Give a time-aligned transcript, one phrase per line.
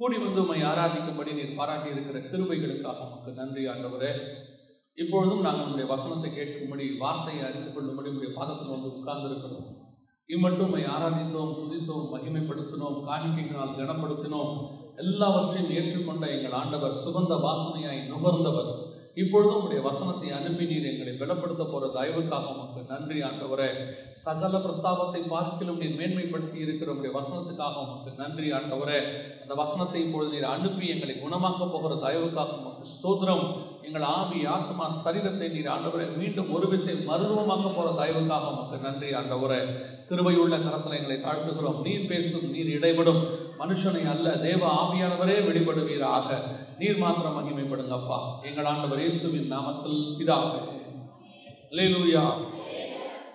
[0.00, 4.10] கூடி வந்து உண்மை ஆராதிக்கும்படி நீர் பாராட்டி இருக்கிற கிருபைகளுக்காக உமக்கு நன்றி ஆண்டவரே.
[4.94, 9.66] இப்பொழுதும் நாங்கள் உங்களுடைய வசனத்தை கேட்கும்படி வார்த்தையை அறிந்து கொள்ளும்படி உங்களுடைய பாதத்தில் வந்து உட்கார்ந்திருக்கிறோம்.
[10.26, 14.54] இம்மட்டும் உண்மை ஆராதித்தோம் துதித்தோம் மகிமைப்படுத்தினோம் காணிக்கைகளால் கனப்படுத்தினோம்.
[14.96, 18.70] எல்லாவற்றையும் ஏற்றுக்கொண்ட எங்கள் ஆண்டவர் சுகந்த வாசனையாய் நுகர்ந்தவர்.
[19.22, 23.68] இப்பொழுதும் உடைய வசனத்தை அனுப்பி நீர் எங்களை பலப்படுத்த போகிற தயவுக்காக உமக்கு நன்றி ஆண்டவரே.
[24.24, 29.00] சகல பிரஸ்தாபத்தை பார்க்கிலும் நீர் மேன்மைப்படுத்தி இருக்கிற உங்களுடைய வசனத்துக்காக உமக்கு நன்றி ஆண்டவரே.
[29.42, 33.44] அந்த வசனத்தை இப்பொழுது நீர் அனுப்பி எங்களை குணமாக்க போகிற தயவுக்காக உமக்கு ஸ்தோத்திரம்.
[33.88, 39.60] எங்கள் ஆவி ஆத்மா சரீரத்தை நீர் ஆண்டவரை மீண்டும் ஒரு விசை மருத்துவமாக்க போகிற தயவுக்காக உமக்கு நன்றி ஆண்டவரே.
[40.10, 41.82] கிருபையுள்ள கரத்தில் எங்களை தாழ்த்துகிறோம்.
[41.88, 43.22] நீர் பேசும் நீர் இடைபடும்.
[43.62, 46.40] மனுஷனை அல்ல தேவ ஆவியானவரே வெளிப்படுவீராக.
[46.80, 48.18] நீர் மாத்திரம் மகிமைப்படுங்கப்பா.
[48.48, 50.60] எங்கள் ஆண்டவர் இயேசுவின் நாமத்தில் பிதாவே.
[51.76, 52.22] லேலூயா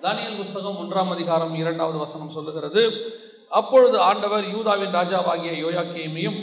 [0.04, 2.84] தானியல் புஸ்தகம் ஒன்றாம் அதிகாரம் இரண்டாவது வசனம் சொல்லுகிறது.
[3.60, 6.40] அப்பொழுது ஆண்டவர் யூதாவின் ராஜாவாகிய யோயாக்கியமையும்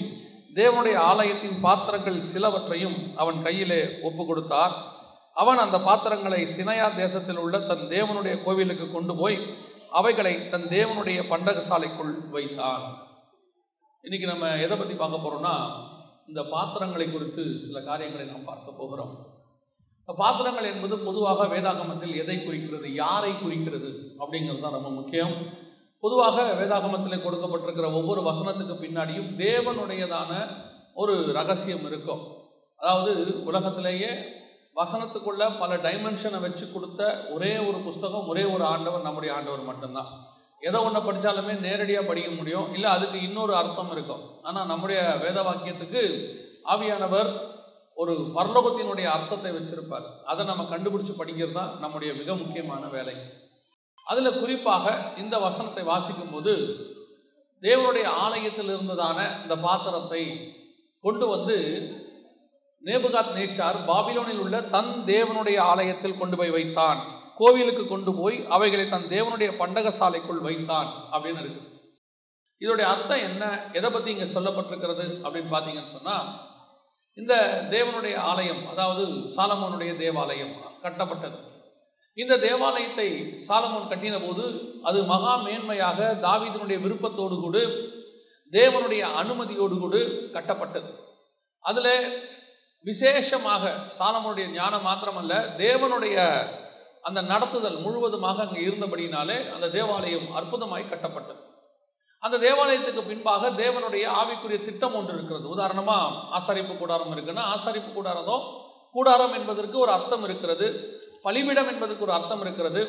[0.59, 4.75] தேவனுடைய ஆலயத்தின் பாத்திரங்கள் சிலவற்றையும் அவன் கையிலே ஒப்பு கொடுத்தார்
[5.43, 9.39] அவன் அந்த பாத்திரங்களை சினையா தேசத்தில் உள்ள தன் தேவனுடைய கோவிலுக்கு கொண்டு போய்
[10.01, 12.85] அவைகளை தன் தேவனுடைய பண்டகசாலைக்குள் வைத்தான்.
[14.05, 15.55] இன்னைக்கு நம்ம எதை பற்றி பார்க்க போகிறோம்னா
[16.31, 19.13] இந்த பாத்திரங்களை குறித்து சில காரியங்களை நாம் பார்க்க போகிறோம்.
[20.09, 23.91] பாத்திரங்கள் என்பது பொதுவாக வேதாகமத்தில் எதை குறிக்கிறது யாரை குறிக்கிறது
[24.23, 25.35] அப்படிங்கிறது தான் ரொம்ப முக்கியம்.
[26.05, 30.33] பொதுவாக வேதாகமத்தில் கொடுக்கப்பட்டிருக்கிற ஒவ்வொரு வசனத்துக்கு பின்னாடியும் தேவனுடையதான
[31.03, 32.23] ஒரு ரகசியம் இருக்கும்.
[32.81, 33.13] அதாவது
[33.51, 34.11] உலகத்திலேயே
[34.81, 37.03] வசனத்துக்குள்ள பல டைமென்ஷனை வச்சு கொடுத்த
[37.35, 40.11] ஒரே ஒரு புஸ்தகம் ஒரே ஒரு ஆண்டவர் நம்முடைய ஆண்டவர் மட்டும்தான்.
[40.61, 42.73] எதை ஒன்று படித்தாலுமே நேரடியாக படிக்க முடியும்.
[42.75, 44.23] இல்லை அதுக்கு இன்னொரு அர்த்தம் இருக்கும்.
[44.43, 46.03] ஆனால் நம்முடைய வேத வாக்கியத்துக்கு
[46.65, 47.31] ஆவியானவர்
[47.95, 50.07] ஒரு பரலோகத்தினுடைய அர்த்தத்தை வச்சிருப்பார்.
[50.25, 53.15] அதை நம்ம கண்டுபிடிச்சு படிக்கிறது தான் நம்முடைய மிக முக்கியமான வேலை.
[54.05, 56.53] அதில் குறிப்பாக இந்த வசனத்தை வாசிக்கும் போது
[57.63, 60.23] தேவனுடைய ஆலயத்தில் இருந்ததான இந்த பாத்திரத்தை
[61.01, 61.57] கொண்டு வந்து
[62.85, 67.01] நேபுகாத் நேச்சார் பாபிலோனில் உள்ள தன் தேவனுடைய ஆலயத்தில் கொண்டு போய் வைத்தான்.
[67.41, 71.63] கோவிலுக்கு கொண்டு போய் அவைகளை தன் தேவனுடைய பண்டகசாலைக்குள் வைத்தான் அப்படின்னு இருக்கு.
[72.63, 73.45] இதோடைய அர்த்தம் என்ன?
[73.79, 76.27] எதை பற்றி இங்கே சொல்லப்பட்டிருக்கிறது அப்படின்னு பார்த்தீங்கன்னு சொன்னால்
[77.19, 77.35] இந்த
[77.75, 79.05] தேவனுடைய ஆலயம் அதாவது
[79.37, 80.53] சாலமோனுடைய தேவாலயம்
[80.85, 81.39] கட்டப்பட்டது.
[82.19, 83.09] இந்த தேவாலயத்தை
[83.49, 84.45] சாலமோன் கட்டின போது
[84.89, 87.59] அது மகா மேன்மையாக தாவீதனுடைய விருப்பத்தோடு கூட
[88.53, 89.97] தேவனுடைய அனுமதியோடு கூட
[90.37, 90.91] கட்டப்பட்டது.
[91.65, 91.93] அதில்
[92.85, 95.35] விசேஷமாக சாலமோனுடைய ஞானம் மாத்திரமல்ல
[95.65, 96.17] தேவனுடைய
[97.09, 101.41] அந்த நடத்துதல் முழுவதுமாக அங்கே இருந்தபடியினாலே அந்த தேவாலயம் அற்புதமாய் கட்டப்பட்டது.
[102.25, 105.47] அந்த தேவாலயத்துக்கு பின்பாக தேவனுடைய ஆவிக்குரிய திட்டம் ஒன்று இருக்கிறது.
[105.55, 108.37] உதாரணமாக ஆசாரிப்பு கூடாரம் இருக்குன்னா ஆசாரிப்பு கூடாரதோ
[108.97, 110.67] கூடாரம் என்பதற்கு ஒரு அர்த்தம் இருக்கிறது.
[111.27, 112.83] பலிபிடம் என்பதற்கு ஒரு அர்த்தம் இருக்கிறது.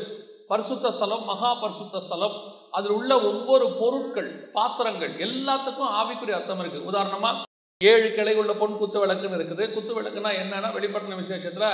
[0.51, 2.35] பரிசுத்த ஸ்தலம் மகா பரிசுத்த ஸ்தலம்
[2.77, 7.49] அதில் உள்ள ஒவ்வொரு பொருட்கள் பாத்திரங்கள் எல்லாத்துக்கும் ஆவிக்குரிய அர்த்தம் இருக்குது உதாரணமாக
[7.81, 9.63] ஏழு கிளை உள்ள பொன் குத்து விளக்குன்னு இருக்குது.
[9.75, 11.69] குத்து விளக்குனா என்னன்னா வெளிப்பட்டன விசேஷத்தில்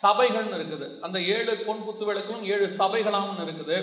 [0.00, 0.86] சபைகள்னு இருக்குது.
[1.06, 3.76] அந்த ஏழு பொன் குத்து விளக்கும் ஏழு சபைகளாம்னு இருக்குது.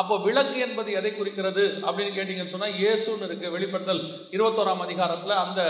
[0.00, 4.02] அப்போ விளக்கு என்பது எதை குறிக்கிறது அப்படின்னு கேட்டீங்கன்னு சொன்னால் இயேசுன்னு இருக்குது வெளிப்படுத்தல்
[4.36, 5.34] இருபத்தோராம் அதிகாரத்தில்.
[5.44, 5.60] அந்த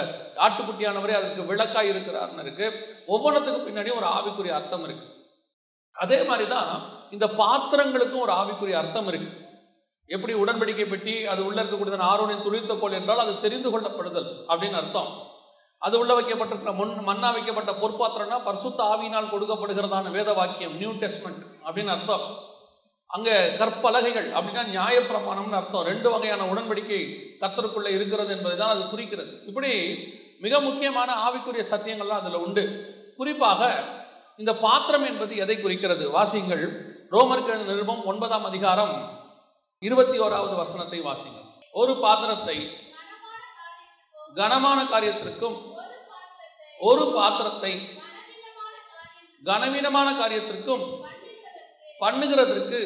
[0.46, 2.76] ஆட்டுக்குட்டியானவரே அதற்கு விளக்காக இருக்கிறார்னு இருக்குது
[3.14, 5.12] ஒவ்வொன்றத்துக்கு பின்னாடி ஒரு ஆவிக்குரிய அர்த்தம் இருக்குது
[6.04, 6.70] அதே மாதிரி தான்
[7.16, 9.44] இந்த பாத்திரங்களுக்கும் ஒரு ஆவிக்குரிய அர்த்தம் இருக்குது
[10.14, 15.08] எப்படி உடன்படிக்கை பெட்டி அது உள்ளே இருக்கக்கூடிய ஆரோனின் துளித்த கோல் என்றால் அது தெரிந்து கொள்ளப்படுதல் அப்படின்னு அர்த்தம்.
[15.86, 21.92] அது உள்ள வைக்கப்பட்டிருக்கிற முன் மண்ணா வைக்கப்பட்ட பொற்பாத்திரம்னா பரிசுத்த ஆவியினால் கொடுக்கப்படுகிறதான வேத வாக்கியம் நியூ டெஸ்ட்மெண்ட் அப்படின்னு
[21.94, 22.24] அர்த்தம்.
[23.10, 25.86] அங்க கற்பலகைகள் அப்படின்னா நியாயப்பிரமாணம்னு அர்த்தம்.
[25.90, 27.00] ரெண்டு வகையான உடன்படிக்கை
[27.42, 29.32] கத்தருக்குள்ள இருக்கிறது என்பதை தான் அது குறிக்கிறது.
[29.50, 29.70] இப்படி
[30.44, 32.64] மிக முக்கியமான ஆவிக்குரிய சத்தியங்கள்லாம் அதுல உண்டு.
[33.20, 33.70] குறிப்பாக
[34.42, 36.04] இந்த பாத்திரம் என்பது எதை குறிக்கிறது?
[36.16, 36.64] வாசிங்கள்
[37.14, 38.94] ரோமர்கள் நிருபம் ஒன்பதாம் அதிகாரம்
[39.82, 41.46] இருபத்தி ஓராவது வசனத்தை வாசிங்கள்
[41.80, 42.56] ஒரு பாத்திரத்தை
[44.38, 45.56] கனமான காரியத்திற்கும்
[46.80, 47.72] ஒரு பாத்திரத்தை
[49.44, 50.84] கனவீனமான காரியத்திற்கும்
[52.00, 52.80] பண்ணுகிறதற்கு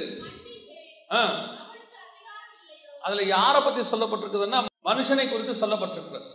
[3.05, 6.29] அதுல யாரை பத்தி சொல்லப்பட்டிருக்குதுன்னா மனுஷனை குறித்து சொல்லப்பட்டிருக்கிறது.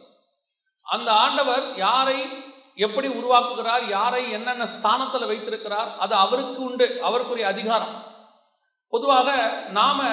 [0.85, 2.17] அந்த ஆண்டவர் யாரை
[2.85, 7.95] எப்படி உருவாக்குகிறார் யாரை என்னென்ன ஸ்தானத்தில் வைத்திருக்கிறார் அது அவருக்கு உண்டு அவருக்குரிய அதிகாரம்.
[8.93, 9.29] பொதுவாக
[9.69, 10.09] நாம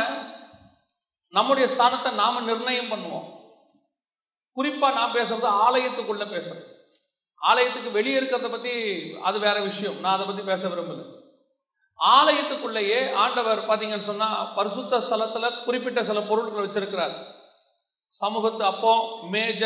[1.28, 3.26] நம்முடைய ஸ்தானத்தை நாம நிர்ணயம் பண்ணுவோம்.
[4.52, 6.71] குறிப்பாக நான் பேசுறது ஆலயத்துக்குள்ள பேசுறது.
[7.50, 8.72] ஆலயத்துக்கு வெளியே இருக்கிறத பத்தி
[9.28, 9.96] அது வேற விஷயம்.
[10.02, 11.02] நான் அதை பத்தி பேச விரும்பல.
[11.98, 17.14] ஆலயத்துக்குள்ளேயே ஆண்டவர் பார்த்தீங்கன்னு சொன்னால் பரிசுத்த ஸ்தலத்தில் குறிப்பிட்ட சில பொருட்கள் வச்சிருக்கிறார்.
[18.20, 18.92] சமூகத்து அப்போ
[19.34, 19.62] மேஜ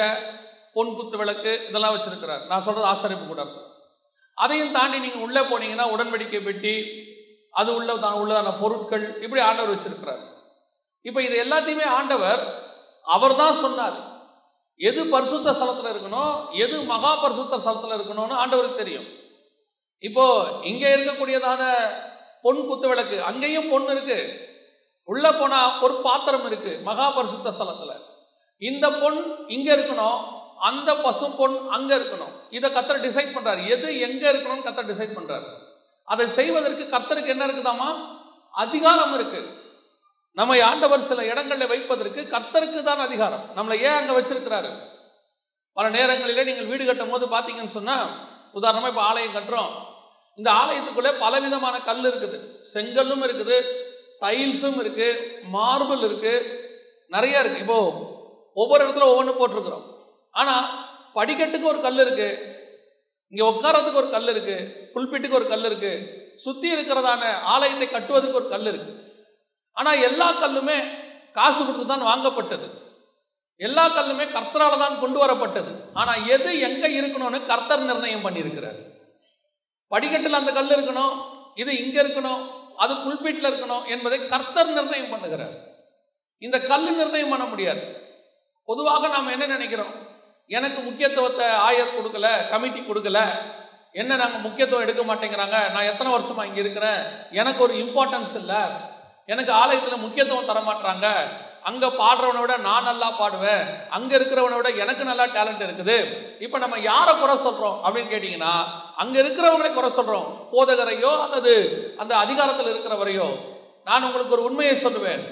[0.74, 2.42] பொன் குத்து விளக்கு இதெல்லாம் வச்சிருக்கிறார்.
[2.50, 3.44] நான் சொல்றது ஆசரிப்பு கூட.
[4.34, 6.74] அதையும் தாண்டி நீங்கள் உள்ளே போனீங்கன்னா உடன்படிக்கை பெட்டி
[7.60, 10.22] அது உள்ள தான் உள்ளதான பொருட்கள் இப்படி ஆண்டவர் வச்சிருக்கிறார்.
[11.08, 12.42] இப்போ இது எல்லாத்தையுமே ஆண்டவர்
[13.14, 13.96] அவர் தான் சொன்னார்.
[14.78, 16.34] எது பரிசுத்த ஸ்தலத்தில் இருக்கணும்?
[16.64, 19.06] எது மகா பரிசுத்த ஸ்தலத்தில் இருக்கணும்னு ஆண்டவருக்கு தெரியும்.
[19.98, 20.24] இப்போ
[20.62, 21.62] இங்கே இருக்கக்கூடியதான
[22.42, 24.18] பொன் குத்து விளக்கு அங்கேயும் பொண்ணு இருக்கு.
[25.04, 27.92] உள்ள போனா ஒரு பாத்திரம் இருக்கு மகா பரிசுத்த ஸ்தலத்துல.
[28.58, 30.18] இந்த பொன் இங்க இருக்கணும்
[30.68, 32.34] அந்த பசும் பொன் அங்க இருக்கணும்.
[32.50, 33.62] இதை கத்தர் டிசைட் பண்றாரு.
[33.74, 35.48] எது எங்க இருக்கணும்னு கத்தர் டிசைட் பண்றாரு.
[36.04, 37.88] அதை செய்வதற்கு கர்த்தருக்கு என்ன இருக்குதாமா
[38.50, 39.40] அதிகாரம் இருக்கு.
[40.38, 43.44] நம்மை ஆண்டவர் சில இடங்களில் வைப்பதற்கு கர்த்தருக்கு தான் அதிகாரம்.
[43.56, 44.70] நம்மளை ஏன் அங்கே வச்சிருக்கிறாரு?
[45.76, 48.08] பல நேரங்களிலே நீங்கள் வீடு கட்டும் போது பார்த்தீங்கன்னு சொன்னால்
[48.58, 49.70] உதாரணமாக இப்போ ஆலயம் கட்டுறோம்.
[50.38, 52.38] இந்த ஆலயத்துக்குள்ளே பலவிதமான கல் இருக்குது.
[52.72, 53.56] செங்கல்லும் இருக்குது
[54.22, 55.22] டைல்ஸும் இருக்குது
[55.54, 56.44] மார்பிள் இருக்குது
[57.14, 58.04] நிறையா இருக்குது இப்போது
[58.62, 59.86] ஒவ்வொரு இடத்துல ஒவ்வொன்று போட்டிருக்கிறோம்.
[60.34, 60.68] ஆனால்
[61.16, 62.38] படிக்கட்டுக்கு ஒரு கல் இருக்குது
[63.32, 66.04] இங்கே உட்காரத்துக்கு ஒரு கல் இருக்குது புல்பிட்டுக்கு ஒரு கல் இருக்குது
[66.44, 67.22] சுற்றி இருக்கிறதான
[67.54, 68.94] ஆலயத்தை கட்டுவதற்கு ஒரு கல் இருக்குது
[69.78, 70.78] ஆனால் எல்லா கல்லுமே
[71.38, 72.66] காசு கொடுத்து தான் வாங்கப்பட்டது.
[73.66, 75.70] எல்லா கல்லுமே கர்த்தரால் தான் கொண்டு வரப்பட்டது.
[76.00, 78.78] ஆனால் எது எங்கே இருக்கணும்னு கர்த்தர் நிர்ணயம் பண்ணியிருக்கிறார்.
[79.92, 81.14] படிக்கட்டில் அந்த கல் இருக்கணும்
[81.62, 82.42] இது இங்கே இருக்கணும்
[82.84, 85.54] அது புல்பீட்டில் இருக்கணும் என்பதை கர்த்தர் நிர்ணயம் பண்ணுகிறார்.
[86.46, 87.84] இந்த கல் நிர்ணயம் பண்ண முடியாது.
[88.68, 89.94] பொதுவாக நாம் என்ன நினைக்கிறோம்?
[90.56, 93.20] எனக்கு முக்கியத்துவத்தை ஆயர் கொடுக்கல கமிட்டி கொடுக்கல.
[94.00, 95.58] என்ன நாங்கள் முக்கியத்துவம் எடுக்க மாட்டேங்கிறாங்க?
[95.74, 97.00] நான் எத்தனை வருஷமாக இங்கே இருக்கிறேன்?
[97.40, 98.60] எனக்கு ஒரு இம்பார்ட்டன்ஸ் இல்லை.
[99.32, 101.06] எனக்கு ஆலயத்தில் முக்கியத்துவம் தரமாட்டாங்க.
[101.68, 103.62] அங்கே பாடுறவனை விட நான் நல்லா பாடுவேன்.
[103.96, 105.96] அங்கே இருக்கிறவனை விட எனக்கு நல்லா டேலண்ட் இருக்குது.
[106.44, 108.52] இப்போ நம்ம யாரை குறை சொல்கிறோம் அப்படின்னு கேட்டிங்கன்னா
[109.02, 111.54] அங்கே இருக்கிறவங்களே குறை சொல்கிறோம் போதகரையோ அல்லது
[112.02, 113.26] அந்த அதிகாரத்தில் இருக்கிறவரையோ
[113.88, 115.24] நான் உங்களுக்கு ஒரு உண்மையை சொல்லுவேன்.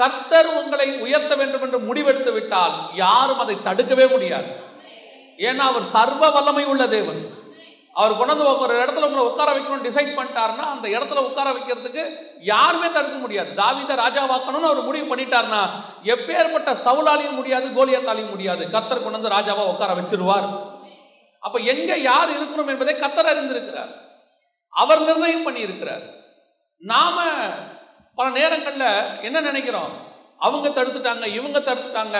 [0.00, 4.50] கர்த்தர் உங்களை உயர்த்த வேண்டும் என்று முடிவெடுத்து விட்டால் யாரும் அதை தடுக்கவே முடியாது.
[5.48, 7.20] ஏன்னா அவர் சர்வ வல்லமை உள்ள தேவன்.
[7.92, 12.02] அவர் கொண்டு வந்து ஒரு இடத்துல உங்களை உட்கார வைக்கணும்னு டிசைட் பண்ணிட்டாருன்னா அந்த இடத்துல உட்கார வைக்கிறதுக்கு
[12.40, 13.50] யாருமே தடுக்க முடியாது.
[13.50, 15.70] தாவித ராஜாவாக்கணும்னு அவர் முடிவு பண்ணிட்டாருன்னா
[16.02, 18.66] எப்பேற்பட்ட சவுலாலையும் முடியாது கோலியத்தாலையும் முடியாது.
[18.66, 20.48] கத்தர் கொண்டு வந்து ராஜாவா உட்கார வச்சிருவார்.
[21.38, 23.92] அப்ப எங்க யார் இருக்கணும் என்பதை கத்தர் அறிந்திருக்கிறார்.
[24.68, 26.02] அவர் நிர்ணயம் பண்ணி இருக்கிறார்
[26.78, 27.24] நாம
[28.14, 30.11] பல நேரங்களில் என்ன நினைக்கிறோம்?
[30.46, 32.18] அவங்க தடுத்துட்டாங்க இவங்க தடுத்துட்டாங்க.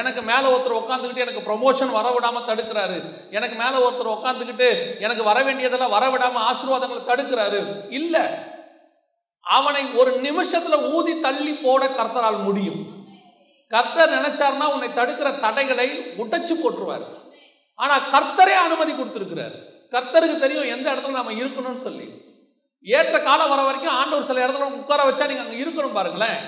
[0.00, 2.96] எனக்கு மேலே ஒருத்தர் உட்காந்துக்கிட்டு எனக்கு ப்ரொமோஷன் வர விடாமல் தடுக்கிறாரு.
[3.30, 7.60] எனக்கு மேலே ஒருத்தர் உட்காந்துக்கிட்டு எனக்கு வர வேண்டியதெல்லாம் வர விடாமல் ஆசீர்வாதங்களை தடுக்கிறாரு.
[8.00, 8.24] இல்லை.
[9.56, 12.80] அவனை ஒரு நிமிஷத்தில் ஊதி தள்ளி போட கர்த்தரால் முடியும்.
[13.72, 15.88] கர்த்தர் நினைச்சார்னா உன்னை தடுக்கிற தடைகளை
[16.22, 17.06] உடைச்சு போட்டுருவார்.
[17.74, 19.54] ஆனால் கர்த்தரே அனுமதி கொடுத்துருக்கிறார்.
[19.94, 22.06] கர்த்தருக்கு தெரியும் எந்த இடத்துல நம்ம இருக்கணும்னு சொல்லி.
[22.82, 26.40] ஏற்ற காலம் வர வரைக்கும் ஆண்டவர் சில இடத்துல உட்கார வச்சா நீங்கள் அங்கே இருக்கணும் பாருங்களேன்.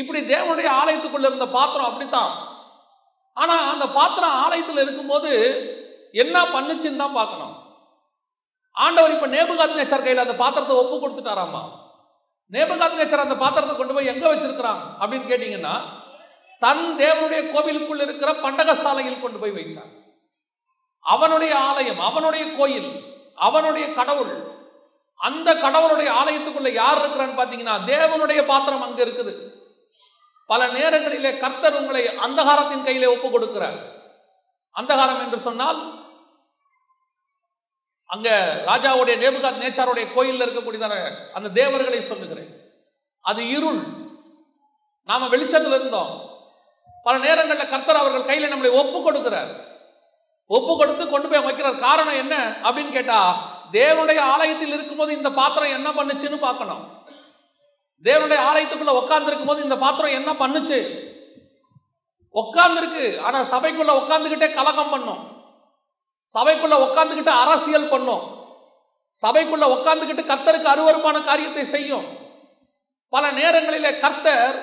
[0.00, 2.32] இப்படி தேவனுடைய ஆலயத்துக்குள்ள இருந்த பாத்திரம் அப்படித்தான்.
[3.36, 5.30] ஆனா அந்த பாத்திரம் ஆலயத்தில் இருக்கும்போது
[6.22, 7.54] என்ன பண்ணுச்சுன்னு தான் பார்க்கணும்.
[8.76, 11.62] ஆண்டவர் இப்ப நேபுகாத் நேச்சர் கையில் அந்த பாத்திரத்தை ஒப்பு கொடுத்துட்டாராமா?
[12.52, 15.74] நேபுகாத் நேச்சர் அந்த பாத்திரத்தை கொண்டு போய் எங்க வச்சிருக்கிறான் அப்படின்னு கேட்டீங்கன்னா
[16.64, 19.92] தன் தேவனுடைய கோவிலுக்குள் இருக்கிற பண்டகசாலையில் கொண்டு போய் வைத்தான்
[21.14, 22.90] அவனுடைய ஆலயம் அவனுடைய கோயில்
[23.46, 24.34] அவனுடைய கடவுள்
[25.20, 29.32] அந்த கடவுளுடைய ஆலயத்துக்குள்ள யார் இருக்கிறான்னு பார்த்தீங்கன்னா தேவனுடைய பாத்திரம் அங்க இருக்குது.
[30.46, 33.78] பல நேரங்களிலே கர்த்தர் உங்களை அந்தகாரத்தின் கையிலே ஒப்பு கொடுக்கிறார்
[34.76, 36.02] அந்தகாரம் என்று சொன்னால்
[38.06, 38.28] அங்க
[38.66, 40.94] ராஜாவுடைய நேபுகாத் நேச்சாருடைய கோயிலில் இருக்கக்கூடியதான
[41.32, 42.50] அந்த தேவர்களை சொல்லுகிறேன்.
[43.20, 43.82] அது இருள்.
[45.06, 46.30] நாம வெளிச்சத்தில் இருந்தோம்.
[47.02, 49.52] பல நேரங்களில் கர்த்தர் அவர்கள் கையில நம்மளை ஒப்பு கொடுக்கிறார்
[50.46, 52.56] ஒப்பு கொடுத்து கொண்டு போய் வைக்கிறார் காரணம் என்ன?
[52.62, 53.18] அப்படின்னு கேட்டா
[53.72, 57.06] தேவனுடைய ஆலயத்தில் இருக்கும்போது இந்த பாத்திரம் என்ன பண்ணுச்சுன்னு பார்க்கணும்.
[58.02, 60.78] தேவனுடைய ஆலயத்துக்குள்ள உட்கார்ந்துருக்கும் போது இந்த பாத்திரம் என்ன பண்ணுச்சு?
[62.34, 65.22] உட்கார்ந்துருக்கு ஆனா சபைக்குள்ள உட்காந்துக்கிட்டே கலகம் பண்ணும்.
[66.34, 68.42] சபைக்குள்ள உட்காந்துக்கிட்டு அரசியல் பண்ணும்.
[69.22, 72.06] சபைக்குள்ள உட்காந்துக்கிட்டு கர்த்தருக்கு அருவருமான காரியத்தை செய்யும்.
[73.08, 74.56] பல நேரங்களிலே கர்த்தர்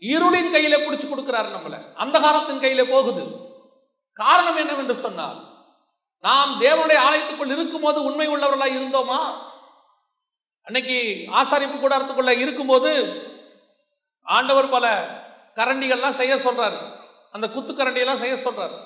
[0.00, 1.76] இருளின் கையில பிடிச்சு கொடுக்கிறார் நம்மள.
[1.94, 3.24] அந்தகாரத்தின் கையில போகுது.
[4.12, 5.50] காரணம் என்னவென்று சொன்னால்
[6.18, 9.50] நாம் தேவனுடைய ஆலயத்துக்குள் இருக்கும்போது உண்மை உள்ளவர்களாக இருந்தோமா?
[10.66, 10.96] அன்னைக்கு
[11.40, 12.90] ஆசாரிப்பு கூடாரத்துக்குள்ள இருக்கும்போது
[14.26, 14.86] ஆண்டவர் பல
[15.56, 16.78] கரண்டிகள்லாம் செய்ய சொல்றாரு.
[17.32, 18.76] அந்த குத்துக்கரண்டியெல்லாம் செய்ய சொல்றாரு.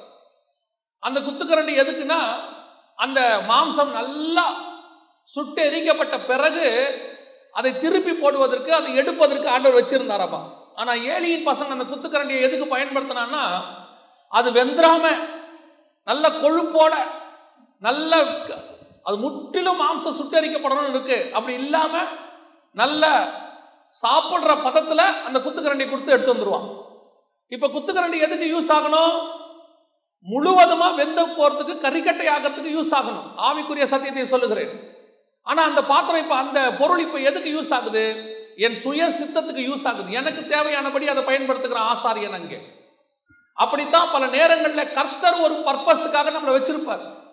[1.02, 2.20] அந்த குத்துக்கரண்டி எதுக்குன்னா
[2.98, 4.46] அந்த மாம்சம் நல்லா
[5.30, 6.66] சுட்டு எரிக்கப்பட்ட பிறகு
[7.52, 10.40] அதை திருப்பி போடுவதற்கு அதை எடுப்பதற்கு ஆண்டவர் வச்சிருந்தாராப்பா
[10.74, 13.44] ஆனால் ஏலியின் பசங்க அந்த குத்துக்கரண்டியை எதுக்கு பயன்படுத்தினான்னா
[14.32, 15.04] அது வெந்துராம
[16.06, 16.94] நல்ல கொழுப்போட
[17.82, 18.12] நல்ல
[19.06, 21.30] அது முற்றிலும் மாம்சம் சுட்டரிக்கப்படணும்னு இருக்கு.
[21.32, 21.98] அப்படி இல்லாம
[22.72, 23.30] நல்ல
[24.02, 26.66] சாப்பிட்ற பதத்துல அந்த குத்துக்கரண்டி கொடுத்து எடுத்து வந்துருவான்.
[27.48, 29.28] இப்ப குத்துக்கரண்டி எதுக்கு யூஸ் ஆகணும்?
[30.30, 33.28] முழுவதுமா வெந்த போறதுக்கு கறிக்கட்டை ஆகிறதுக்கு யூஸ் ஆகணும்.
[33.36, 34.72] ஆவிக்குரிய சத்தியத்தை சொல்லுகிறேன்.
[35.42, 38.04] ஆனா அந்த பாத்திரம் இப்ப அந்த பொருள் இப்ப எதுக்கு யூஸ் ஆகுது?
[38.56, 40.12] என் சுய சித்தத்துக்கு யூஸ் ஆகுது.
[40.12, 42.58] எனக்கு தேவையானபடி அதை பயன்படுத்துகிற ஆசாரியன் அங்கே.
[43.54, 47.24] அப்படித்தான் பல நேரங்களில் கர்த்தர் ஒரு பர்பஸுக்காக நம்மளை வச்சிருப்பார்.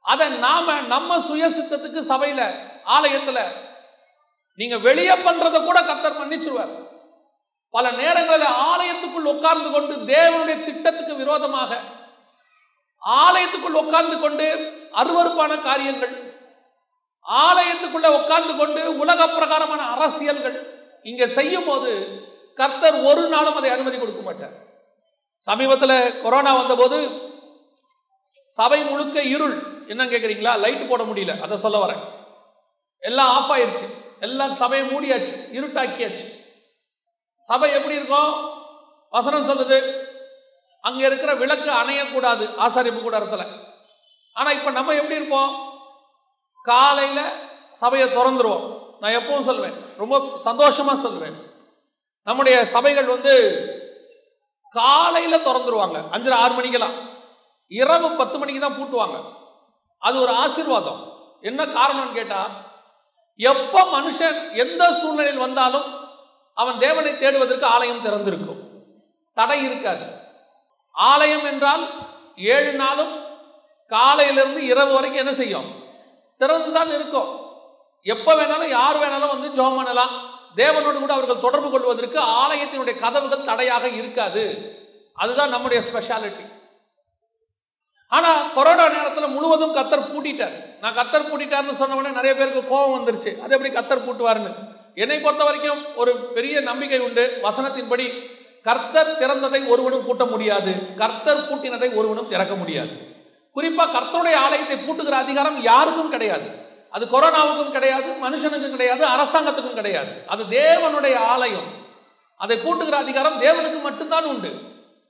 [0.00, 2.42] அதை நாம நம்ம சுயசித்தத்துக்கு சபையில் சபையில
[2.86, 3.38] ஆலயத்துல
[4.54, 6.72] நீங்க வெளியே பண்றதை கூட கத்தர் மன்னிச்சிருவார்.
[7.70, 11.80] பல நேரங்களில் ஆலயத்துக்குள் உட்கார்ந்து கொண்டு தேவனுடைய திட்டத்துக்கு விரோதமாக
[13.02, 14.46] ஆலயத்துக்குள் உட்கார்ந்து கொண்டு
[14.92, 16.14] அருவருப்பான காரியங்கள்
[17.26, 20.56] ஆலயத்துக்குள்ள உட்கார்ந்து கொண்டு உலக பிரகாரமான அரசியல்கள்
[21.02, 21.90] இங்க செய்யும் போது
[22.54, 24.54] கர்த்தர் ஒரு நாளும் அதை அனுமதி கொடுக்க மாட்டார்.
[25.36, 27.26] சமீபத்தில் கொரோனா வந்தபோது
[28.48, 29.84] சபை முழுக்க இருள்.
[29.88, 31.40] என்ன கேட்குறீங்களா லைட் போட முடியல.
[31.40, 32.02] அதை சொல்ல வரேன்.
[32.98, 33.90] எல்லாம் ஆஃப் ஆயிடுச்சு
[34.20, 35.34] எல்லாம் சபையை மூடியாச்சு.
[35.52, 36.28] இருட்டாக்கியாச்சு.
[37.40, 38.50] சபை எப்படி இருக்கும்?
[39.10, 40.06] வசனம் சொல்லுது.
[40.80, 42.50] அங்க இருக்கிற விளக்கு அணையக்கூடாது.
[42.66, 43.46] ஆசாரிப்பு கூடாரத்தில்.
[44.32, 45.72] ஆனா இப்ப நம்ம எப்படி இருப்போம்?
[46.62, 47.32] காலையில
[47.72, 48.96] சபையை திறந்துருவோம்.
[49.00, 49.74] நான் எப்பவும் சொல்லுவேன்.
[49.96, 51.34] ரொம்ப சந்தோஷமா சொல்லுவேன்.
[52.24, 53.62] நம்முடைய சபைகள் வந்து
[54.70, 56.02] காலையில திறந்துருவாங்க.
[56.12, 57.07] அஞ்சரை ஆறு மணிக்கெல்லாம்.
[57.70, 59.18] இரவு பத்து மணிக்கு தான் பூட்டுவாங்க.
[60.02, 61.00] அது ஒரு ஆசீர்வாதம்.
[61.40, 62.52] என்ன காரணம்னு கேட்டால்
[63.40, 65.88] எப்போ மனுஷன் எந்த சூழ்நிலையில் வந்தாலும்
[66.54, 68.62] அவன் தேவனை தேடுவதற்கு ஆலயம் திறந்திருக்கும்.
[69.36, 70.06] தடை இருக்காது.
[70.94, 71.84] ஆலயம் என்றால்
[72.54, 73.12] ஏழு நாளும்
[73.92, 75.68] காலையிலிருந்து இரவு வரைக்கும் என்ன செய்யும்?
[76.36, 77.30] திறந்து தான் இருக்கும்.
[78.06, 80.12] எப்போ வேணாலும் யார் வேணாலும் வந்து ஜோம் பண்ணலாம்.
[80.56, 84.44] தேவனோடு கூட அவர்கள் தொடர்பு கொள்வதற்கு ஆலயத்தினுடைய கதவுகள் தடையாக இருக்காது.
[85.14, 86.44] அதுதான் நம்முடைய ஸ்பெஷாலிட்டி
[88.16, 90.54] ஆனால் கொரோனா நேரத்தில் முழுவதும் கத்தர் பூட்டிட்டார்.
[90.80, 93.30] நான் கத்தர் பூட்டிட்டார்னு சொன்ன உடனே நிறைய பேருக்கு கோபம் வந்துருச்சு.
[93.42, 94.52] அது எப்படி கத்தர் பூட்டுவார்னு
[94.94, 97.24] என்னை பொறுத்த வரைக்கும் ஒரு பெரிய நம்பிக்கை உண்டு.
[97.42, 98.06] வசனத்தின்படி
[98.62, 100.72] கர்த்தர் திறந்ததை ஒருவனும் பூட்ட முடியாது.
[100.96, 102.94] கர்த்தர் பூட்டினதை ஒருவனும் திறக்க முடியாது.
[103.52, 106.48] குறிப்பாக கர்த்தருடைய ஆலயத்தை பூட்டுகிற அதிகாரம் யாருக்கும் கிடையாது.
[106.90, 110.12] அது கொரோனாவுக்கும் கிடையாது மனுஷனுக்கும் கிடையாது அரசாங்கத்துக்கும் கிடையாது.
[110.26, 111.68] அது தேவனுடைய ஆலயம்.
[112.36, 114.50] அதை பூட்டுகிற அதிகாரம் தேவனுக்கு மட்டும்தான் உண்டு.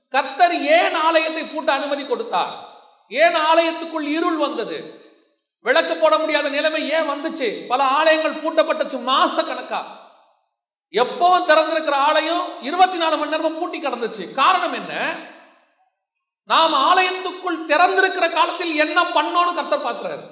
[0.09, 2.53] கர்த்தர் ஏன் ஆலயத்தை பூட்ட அனுமதி கொடுத்தார்?
[3.09, 5.07] ஏன் ஆலயத்துக்குள் இருள் வந்தது?
[5.59, 7.67] விளக்கு போட முடியாத நிலைமை ஏன் வந்துச்சு?
[7.67, 9.85] பல ஆலயங்கள் பூட்டப்பட்டுச்சு மாச கணக்கா
[10.91, 14.33] எப்பவும் திறந்திருக்கிற ஆலயம் இருபத்தி நாலு மணி நேரமும் பூட்டி கிடந்துச்சு.
[14.33, 15.15] காரணம் என்ன?
[16.43, 20.23] நாம் ஆலயத்துக்குள் திறந்திருக்கிற காலத்தில் என்ன பண்ணோன்னு கர்த்தர் பார்க்கிறாரு.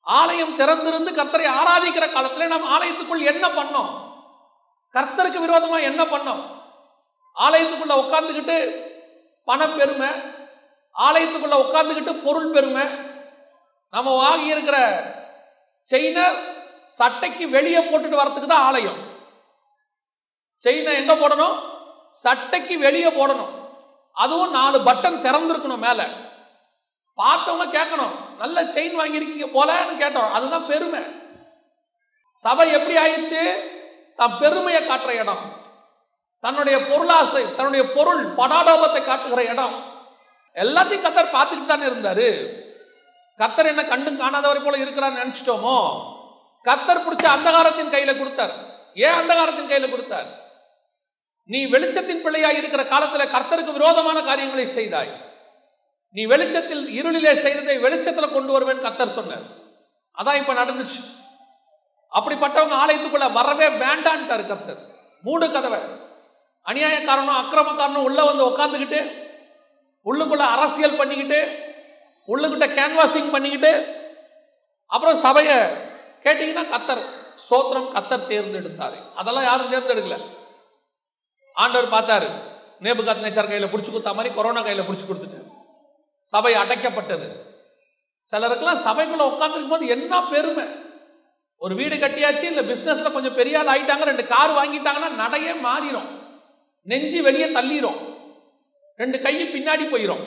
[0.00, 3.90] ஆலயம் திறந்திருந்து கர்த்தரை ஆராதிக்கிற காலத்தில் நாம் ஆலயத்துக்குள் என்ன பண்ணோம்?
[4.92, 6.42] கர்த்தருக்கு விரோதமா என்ன பண்ணோம்?
[7.36, 8.86] ஆலயத்துக்குள்ள உட்கார்ந்துக்கிட்டு
[9.46, 10.36] பணப்பெருமை
[10.94, 12.82] ஆலயத்துக்குள்ள உட்கார்ந்துக்கிட்டு பொருள் பெருமை.
[13.90, 15.02] நம்ம வாங்கி இருக்கிற
[15.82, 16.24] செயினை
[16.86, 18.98] சட்டைக்கு வெளியே போட்டுட்டு வரத்துக்கு தான் ஆலயம்.
[20.54, 21.60] செயினை எங்க போடணும்?
[22.10, 23.50] சட்டைக்கு வெளியே போடணும்.
[24.12, 26.06] அதுவும் நாலு பட்டன் திறந்துருக்கணும் மேல.
[27.16, 30.30] பார்த்தவங்க கேட்கணும் நல்ல செயின் வாங்கியிருக்கீங்க போலன்னு கேட்டோம்.
[30.30, 31.00] அதுதான் பெருமை.
[32.34, 33.60] சபை எப்படி ஆயிடுச்சு?
[34.16, 35.56] தான் பெருமையை காட்டுற இடம்.
[36.40, 39.97] தன்னுடைய பொருளாசை தன்னுடைய பொருள் படாடோபத்தை காட்டுகிற இடம்.
[40.54, 42.56] எல்லாத்தையும் கத்தர் பார்த்துட்டு தானே இருந்தாரு.
[43.38, 46.02] கத்தர் என்ன கண்டும் காணாதவரை போல இருக்கிறான்னு நினைச்சிட்டோமோ?
[46.64, 48.52] கத்தர் பிடிச்ச அந்தகாரத்தின் கையில கொடுத்தார்.
[48.94, 50.46] ஏன் அந்தகாரத்தின் கையில கொடுத்தார்?
[51.44, 55.26] நீ வெளிச்சத்தின் பிள்ளையாய் இருக்கிற காலத்துல கர்த்தருக்கு விரோதமான காரியங்களை செய்தாய்.
[56.12, 59.46] நீ வெளிச்சத்தில் இருளிலே செய்ததை வெளிச்சத்துல கொண்டு வருவேன் கர்த்தர் சொன்னார்.
[60.18, 61.00] அதான் இப்ப நடந்துச்சு.
[62.12, 64.78] அப்படிப்பட்டவங்க ஆலயத்துக்குள்ள வரவே வேண்டான்ட்டார் கர்த்தர்.
[65.22, 65.80] மூடு கதவை.
[66.64, 69.26] அநியாயக்காரனும் அக்கிரமக்காரனும் உள்ள வந்து உட்காந்துக்கிட்டு
[70.06, 71.40] உள்ளுக்குள்ள அரசியல் பண்ணிக்கிட்டு
[72.28, 73.72] உள்ளுக்கிட்ட கேன்வாசிங் பண்ணிக்கிட்டு
[74.86, 75.56] அப்புறம் சபையை
[76.24, 77.02] கேட்டிங்கன்னா கத்தர்
[77.42, 78.96] ஸ்தோத்திரம் கத்தர் தேர்ந்தெடுத்தார்.
[79.14, 80.16] அதெல்லாம் யாரும் தேர்ந்தெடுக்கல.
[81.56, 82.28] ஆண்டவர் பார்த்தாரு
[82.84, 85.38] நேபுகாத் நேச்சர் கையில் பிடிச்சி கொடுத்த மாதிரி கொரோனா கையில் பிடிச்சி கொடுத்துட்டு
[86.22, 87.28] சபை அடைக்கப்பட்டது.
[88.32, 90.66] சிலருக்கெல்லாம் சபைக்குள்ளே உட்காந்துருக்கும் போது என்ன பெருமை.
[91.62, 96.08] ஒரு வீடு கட்டியாச்சு இல்லை பிஸ்னஸில் கொஞ்சம் பெரிய ஆள் ஆகிட்டாங்க ரெண்டு கார் வாங்கிட்டாங்கன்னா நடையே மாறிடும்
[96.82, 97.98] நெஞ்சு வெளியே தள்ளிடும்
[99.00, 100.24] ரெண்டு கை பின்னாடி போயிடும்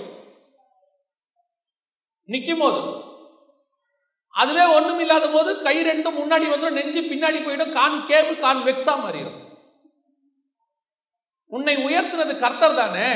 [2.30, 2.82] நிற்கும் போது
[4.34, 8.94] அதுவே ஒன்றும் இல்லாத போது கை ரெண்டும் முன்னாடி வந்துடும் நெஞ்சு பின்னாடி போயிடும் கான் கேவு கான் வெக்ஸா
[9.06, 9.40] மாறிடும்
[11.52, 13.10] உன்னை உயர்த்தினது கர்த்தர் தானே.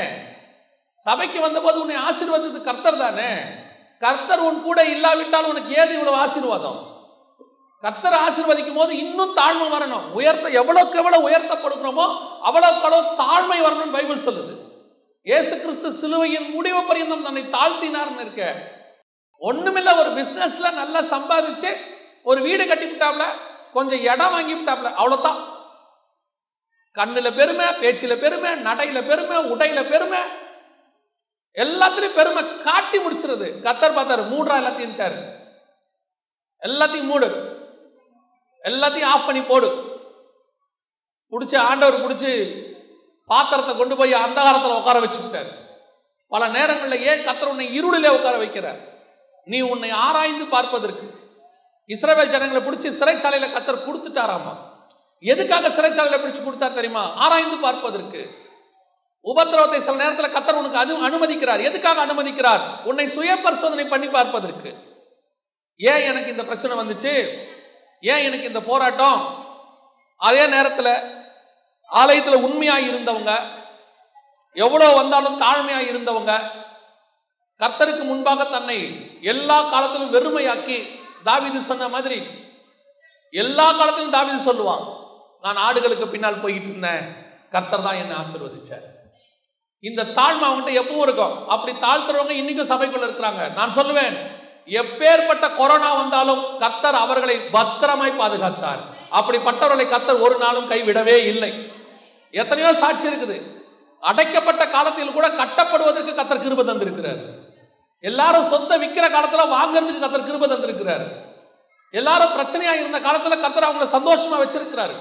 [1.06, 3.30] சபைக்கு வந்தபோது உன்னை ஆசீர்வதித்தது கர்த்தர் தானே.
[4.02, 6.78] கர்த்தர் உன் கூட இல்லாவிட்டால் உனக்கு ஏது இவ்வளவு ஆசீர்வாதம்?
[7.84, 10.06] கர்த்தர் ஆசீர்வதிக்கும் போது இன்னும் தாழ்மை வரணும்.
[10.18, 11.28] உயர்த்த எவ்வளவுக்கு எவ்வளவு
[11.64, 12.06] கொடுக்குறோமோ
[12.48, 14.54] அவ்வளவுக்கு அவ்வளவு தாழ்மை வரணும்னு பைபிள் சொல்லுது.
[15.28, 18.42] இயேசு கிறிஸ்து சிலுவையின் முடிவு பரியந்தம் தன்னை தாழ்த்தினார்னு இருக்க.
[19.40, 21.70] ஒண்ணுமில்ல ஒரு பிஸ்னஸ்ல நல்லா சம்பாதிச்சு
[22.22, 23.24] ஒரு வீடு கட்டி விட்டாப்ல
[23.72, 25.40] கொஞ்சம் இடம் வாங்கி விட்டாப்ல அவ்வளவுதான்.
[26.98, 30.20] கண்ணுல பெருமை பேச்சில பெருமை நடையில பெருமை உடையில பெருமை.
[31.64, 33.48] எல்லாத்துலையும் பெருமை காட்டி முடிச்சிருது.
[33.66, 34.96] கத்தர் பார்த்தாரு மூடுறா எல்லாத்தையும்
[36.68, 37.28] எல்லாத்தையும் மூடு.
[38.70, 39.68] எல்லாத்தையும் ஆஃப் பண்ணி போடு.
[41.32, 42.32] பிடிச்சி ஆண்டவர் பிடிச்சி
[43.30, 45.50] பாத்திரத்தை கொண்டு போய் அந்தகாரத்தில் உட்கார வச்சுக்கிட்டார்.
[46.28, 48.80] பல நேரங்களில் ஏன் கத்தர் உன்னை இருளிலே உட்கார வைக்கிறார்?
[49.44, 51.06] நீ உன்னை ஆராய்ந்து பார்ப்பதற்கு.
[51.86, 54.54] இஸ்ரேல் ஜனங்களை பிடிச்சி சிறைச்சாலையில் கத்தர் கொடுத்துட்டாராமா?
[55.20, 57.04] எதுக்காக சிறைச்சாலையில் பிடிச்சு கொடுத்தார் தெரியுமா?
[57.14, 58.22] ஆராய்ந்து பார்ப்பதற்கு.
[59.24, 61.62] உபத்திரவத்தை சில நேரத்தில் கத்தர் உனக்கு அது அனுமதிக்கிறார்.
[61.62, 62.62] எதுக்காக அனுமதிக்கிறார்?
[62.84, 64.70] உன்னை சுய பரிசோதனை பண்ணி பார்ப்பதற்கு.
[65.76, 67.14] ஏன் எனக்கு இந்த பிரச்சனை வந்துச்சு?
[68.00, 69.18] ஏன் எனக்கு இந்த போராட்டம்?
[70.16, 70.92] அதே நேரத்தில்
[71.90, 73.32] ஆலயத்தில் உண்மையாக இருந்தவங்க
[74.54, 76.32] எவ்வளோ வந்தாலும் தாழ்மையாக இருந்தவங்க
[77.60, 78.78] கர்த்தருக்கு முன்பாக தன்னை
[79.20, 80.78] எல்லா காலத்திலும் வெறுமையாக்கி
[81.24, 82.18] தாவிது சொன்ன மாதிரி
[83.30, 84.84] எல்லா காலத்திலும் தாவிது சொல்லுவான்
[85.42, 87.04] நான் ஆடுகளுக்கு பின்னால் போயிட்டு இருந்தேன்.
[87.50, 88.86] கர்த்தர் தான் என்னை ஆசிர்வதிச்சார்.
[89.80, 91.34] இந்த தாழ்மை அவங்ககிட்ட எப்பவும் இருக்கும்.
[91.48, 93.42] அப்படி தாழ்த்துறவங்க இன்னைக்கும் சபைக்குள்ள இருக்கிறாங்க.
[93.54, 94.16] நான் சொல்லுவேன்
[94.80, 98.80] எப்பேற்பட்ட கொரோனா வந்தாலும் கத்தர் அவர்களை பத்திரமாய் பாதுகாத்தார்.
[99.18, 101.52] அப்படிப்பட்டவர்களை கத்தர் ஒரு நாளும் கைவிடவே இல்லை.
[102.32, 103.36] எத்தனையோ சாட்சி இருக்குது.
[104.02, 107.20] அடைக்கப்பட்ட காலத்தில் கூட கட்டப்படுவதற்கு கத்தர் கிருப தந்திருக்கிறார்.
[108.00, 111.04] எல்லாரும் சொத்தை விற்கிற காலத்தில் வாங்குறதுக்கு கத்தர் கிருப தந்திருக்கிறார்.
[111.90, 114.96] எல்லாரும் பிரச்சனையாக இருந்த காலத்தில் கத்தர் அவங்கள சந்தோஷமா வச்சிருக்கிறாரு.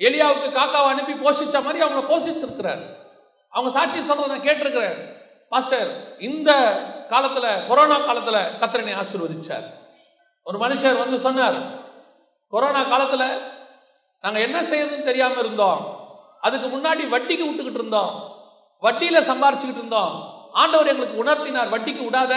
[0.00, 2.82] எலியாவுக்கு காக்காவை அனுப்பி போஷிச்ச மாதிரி அவங்கள போஷிச்சிருக்கிறார்.
[3.52, 4.96] அவங்க சாட்சி சொல்றதை நான் கேட்டிருக்கிறேன்.
[5.48, 6.50] பாஸ்டர் இந்த
[7.08, 9.66] காலத்தில் கொரோனா காலத்தில் கத்திரனை ஆசிர்வதிச்சார்.
[10.42, 11.58] ஒரு மனுஷர் வந்து சொன்னார்
[12.52, 13.28] கொரோனா காலத்தில்
[14.20, 15.93] நாங்கள் என்ன செய்யறதுன்னு தெரியாமல் இருந்தோம்.
[16.44, 18.36] அதுக்கு முன்னாடி வட்டிக்கு விட்டுக்கிட்டு இருந்தோம்.
[18.82, 20.34] வட்டியில சம்பாரிச்சுக்கிட்டு இருந்தோம்.
[20.52, 22.34] ஆண்டவர் எங்களுக்கு உணர்த்தினார் வட்டிக்கு விடாத.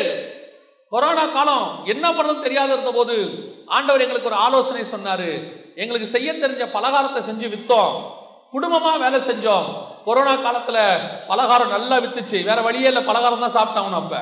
[0.89, 3.29] கொரோனா காலம் என்ன பண்ணணும் தெரியாத இருந்தபோது
[3.67, 5.53] ஆண்டவர் எங்களுக்கு ஒரு ஆலோசனை சொன்னாரு.
[5.75, 8.11] எங்களுக்கு செய்ய தெரிஞ்ச பலகாரத்தை செஞ்சு வித்தோம்.
[8.53, 9.65] குடும்பமா வேலை செஞ்சோம்.
[10.05, 12.43] கொரோனா காலத்துல பலகாரம் நல்லா வித்துச்சு.
[12.43, 14.17] வேற வழியே இல்லை பலகாரம் தான் சாப்பிட்டாங்க அப்ப.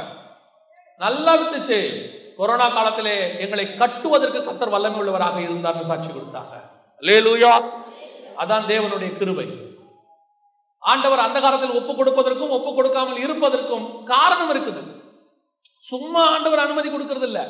[0.98, 1.80] நல்லா வித்துச்சு.
[2.42, 6.56] கொரோனா காலத்திலே எங்களை கட்டுவதற்கு கத்தர் வல்லமை உள்ளவராக இருந்தார்னு சாட்சி கொடுத்தாங்க.
[7.08, 7.52] லேலூயா
[8.42, 9.48] அதான் தேவனுடைய கிருபை.
[10.92, 14.82] ஆண்டவர் அந்த காலத்தில் ஒப்பு கொடுப்பதற்கும் ஒப்பு கொடுக்காமல் இருப்பதற்கும் காரணம் இருக்குது.
[15.92, 17.42] சும்மா ஆண்டவர் அனுமதி கொடுக்கிறது இல்ல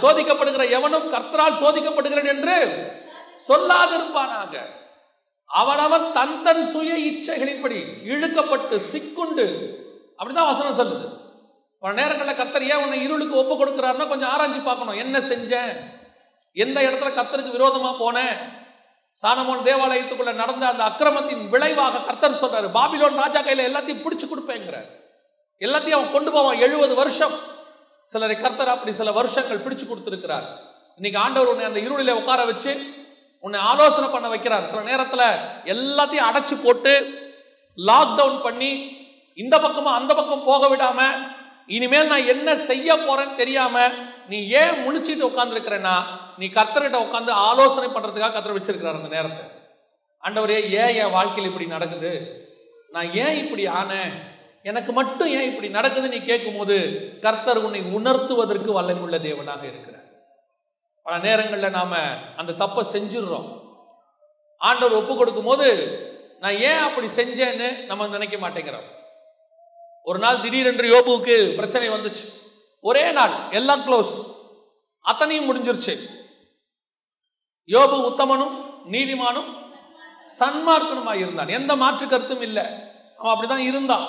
[0.00, 2.56] சோதிக்கப்படுகிற எவனும் கர்த்தரால் சோதிக்கப்படுகிறேன் என்று
[3.48, 4.52] சொல்லாதிருப்பானாக.
[5.50, 7.78] அவனவன் தன் தன் சுய இச்சைகளின்படி
[8.12, 9.46] இழுக்கப்பட்டு சிக்குண்டு
[10.18, 11.08] அப்படிதான் வசனம் சொல்லுது.
[11.86, 14.96] பல நேரங்களில் கத்தர் ஏன் உன்னை இருளுக்கு ஒப்பு கொடுக்குறாருன்னா கொஞ்சம் ஆராய்ச்சி பார்க்கணும்.
[14.96, 15.72] என்ன செஞ்சேன்?
[16.52, 18.38] எந்த இடத்துல கர்த்தருக்கு விரோதமா போனேன்?
[19.22, 24.88] சானமோன் தேவாலயத்துக்குள்ள நடந்த அந்த அக்கிரமத்தின் விளைவாக கர்த்தர் சொல்றாரு பாபிலோன் ராஜா கையில எல்லாத்தையும் பிடிச்சு கொடுப்பேங்கிறார்.
[25.60, 27.36] எல்லாத்தையும் அவன் கொண்டு போவான் எழுபது வருஷம்.
[28.04, 30.48] சிலரை கர்த்தர் அப்படி சில வருஷங்கள் பிடிச்சு கொடுத்துருக்கிறார்.
[30.96, 32.74] இன்னைக்கு ஆண்டவர் உன்னை அந்த இருளில உட்கார வச்சு
[33.40, 34.66] உன்னை ஆலோசனை பண்ண வைக்கிறார்.
[34.66, 35.22] சில நேரத்துல
[35.64, 36.94] எல்லாத்தையும் அடைச்சு போட்டு
[37.76, 38.72] லாக்டவுன் பண்ணி
[39.34, 41.00] இந்த பக்கமும் அந்த பக்கம் போக விடாம
[41.66, 43.88] இனிமேல் நான் என்ன செய்ய போறேன்னு தெரியாம
[44.28, 45.94] நீ ஏன் முழிச்சிட்டு உட்காந்துருக்கிறேன்னா
[46.36, 49.44] நீ கர்த்தர்கிட்ட உட்காந்து ஆலோசனை பண்றதுக்காக கர்த்தர் வச்சிருக்கிறார் அந்த நேரத்தை.
[50.22, 52.12] ஆண்டவரே ஏன் என் வாழ்க்கையில் இப்படி நடக்குது?
[52.90, 54.14] நான் ஏன் இப்படி ஆனேன்?
[54.62, 56.76] எனக்கு மட்டும் ஏன் இப்படி நடக்குது நீ கேட்கும்போது
[57.22, 60.06] கர்த்தர் உன்னை உணர்த்துவதற்கு வல்லமுள்ள தேவனாக இருக்கிறார்.
[61.02, 61.96] பல நேரங்களில் நாம
[62.36, 63.48] அந்த தப்பை செஞ்சிடுறோம்.
[64.58, 65.68] ஆண்டவர் ஒப்பு கொடுக்கும் போது
[66.40, 68.88] நான் ஏன் அப்படி செஞ்சேன்னு நம்ம நினைக்க மாட்டேங்கிறோம்.
[70.08, 72.24] ஒரு நாள் திடீரென்று யோபுவுக்கு பிரச்சனை வந்துச்சு.
[72.80, 74.12] ஒரே நாள் எல்லாம் க்ளோஸ்
[75.00, 75.94] அத்தனையும் முடிஞ்சிருச்சு.
[77.66, 78.54] யோபு உத்தமனும்
[78.90, 79.48] நீதிமானும்
[80.38, 81.48] சன்மார்க்கனுமாய் இருந்தான்.
[81.48, 82.64] எந்த மாற்று கருத்தும் இல்லை.
[83.16, 84.06] அவன் அப்படிதான் இருந்தான்.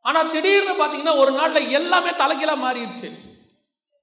[0.00, 3.10] ஆனா திடீர்னு பாத்தீங்கன்னா ஒரு நாள்ல எல்லாமே தலைகீழா மாறிடுச்சு.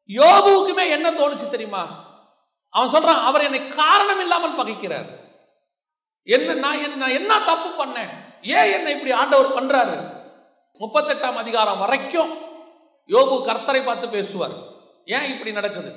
[0.08, 2.06] யோபுவுக்குமே என்ன தோணுச்சு தெரியுமா?
[2.70, 5.10] அவன் சொல்றான் அவர் என்னை காரணம் இல்லாமல் பகைக்கிறார்.
[6.24, 8.10] என்ன நான் என்ன என்ன தப்பு பண்ணேன்?
[8.42, 10.17] ஏன் என்னை இப்படி ஆண்டவர் பண்றாரு?
[10.80, 12.34] முப்பத்தெட்டாம் அதிகாரம் வரைக்கும்
[13.08, 14.52] யோபு கர்த்தரை பார்த்து பேசுவார்.
[15.06, 15.96] ஏன் இப்படி நடக்குது?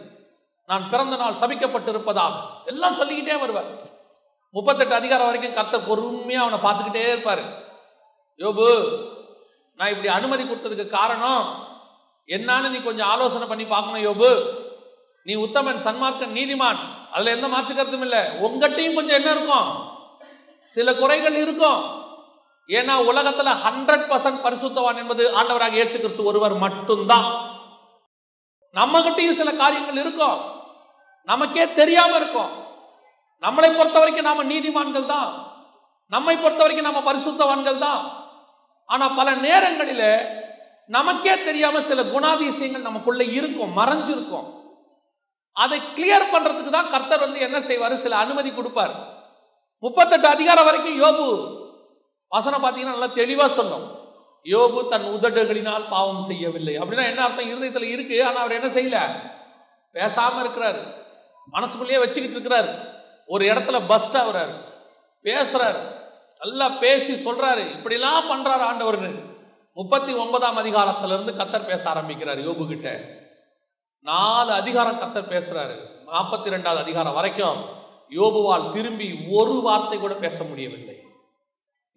[0.66, 2.33] நான் பிறந்த நாள் சபிக்கப்பட்டிருப்பதாக.
[2.64, 3.88] எல்லாம் சொல்லிக்கிட்டே வருவார்.
[4.51, 7.43] முப்பத்தெட்டு அதிகாரம் வரைக்கும் கர்த்தர் பொறுமையாக அவனை பார்த்துக்கிட்டே இருப்பார்.
[8.38, 8.69] யோபு
[9.77, 11.69] நான் இப்படி அனுமதி கொடுத்ததுக்கு காரணம்
[12.27, 14.59] என்னான்னு நீ கொஞ்சம் ஆலோசனை பண்ணி பார்க்கணும் யோபு.
[15.25, 16.79] நீ உத்தமன் சன்மார்க்கன் நீதிமான்.
[17.12, 18.19] அதில் எந்த மாற்று கருத்தும் இல்லை.
[18.19, 19.88] உங்ககிட்டயும் கொஞ்சம் என்ன இருக்கும்.
[20.66, 22.00] சில குறைகள் இருக்கும்.
[22.71, 27.59] ஏன்னா உலகத்துல ஹண்ட்ரட் பர்சன்ட் பரிசுத்தவான் என்பது ஆண்டவராக இயேசு கிறிஸ்து ஒருவர் மட்டும்தான்.
[28.71, 30.41] நம்ம சில காரியங்கள் இருக்கும்.
[31.25, 32.51] நமக்கே தெரியாம இருக்கும்.
[33.43, 35.59] நம்மளை பொறுத்த வரைக்கும் நாம நீதிமான்கள் தான்.
[36.07, 38.29] நம்மை பொறுத்த வரைக்கும் நம்ம பரிசுத்தவான்கள் தான்.
[38.87, 40.27] ஆனா பல நேரங்களில
[40.87, 44.47] நமக்கே தெரியாம சில குணாதிசயங்கள் நமக்குள்ள இருக்கும் மறைஞ்சிருக்கும்.
[45.53, 47.95] அதை கிளியர் பண்றதுக்கு தான் கர்த்தர் வந்து என்ன செய்வாரு?
[47.95, 48.95] சில அனுமதி கொடுப்பார்.
[49.79, 51.59] முப்பத்தெட்டு அதிகாரம் வரைக்கும் யோபு
[52.31, 53.99] வசனம் பார்த்தீங்கன்னா நல்லா தெளிவாக சொன்னோம்.
[54.45, 56.79] யோபு தன் உதடுகளினால் பாவம் செய்யவில்லை.
[56.79, 57.47] அப்படின்னா என்ன அர்த்தம்?
[57.47, 59.12] இருதயத்தில் இருக்கு ஆனால் அவர் என்ன செய்யல?
[59.93, 60.95] பேசாமல் இருக்கிறாரு.
[61.47, 62.88] மனசுக்குள்ளேயே வச்சுக்கிட்டு இருக்கிறாரு.
[63.27, 64.55] ஒரு இடத்துல பஸ்ட் ஆகுறாரு.
[65.25, 65.79] பேசுறாரு.
[66.38, 67.64] நல்லா பேசி சொல்றாரு.
[67.79, 69.23] இப்படிலாம் பண்றாரு ஆண்டவர்னு.
[69.75, 73.01] முப்பத்தி ஒன்பதாம் அதிகாரத்திலிருந்து கத்தர் பேச ஆரம்பிக்கிறார் யோபு கிட்ட
[74.03, 75.77] நாலு அதிகாரம் கத்தர் பேசுறாரு.
[76.07, 77.64] நாற்பத்தி ரெண்டாவது அதிகாரம் வரைக்கும்
[78.11, 81.10] யோபுவால் திரும்பி ஒரு வார்த்தை கூட பேச முடியவில்லை.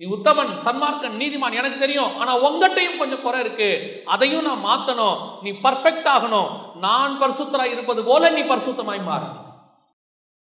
[0.04, 2.20] நீ உத்தமன் சன்மார்க்கன் நீதிமான் எனக்கு தெரியும்.
[2.20, 4.02] ஆனா உங்ககிட்டயும் கொஞ்சம் குறை இருக்கு.
[4.06, 5.44] அதையும் நான் மாத்தணும்.
[5.44, 6.76] நீ பர்ஃபெக்ட் ஆகணும்.
[6.76, 9.26] நான் பரிசுத்தராய் இருப்பது போல நீ பரிசுத்தமாய் மாறு.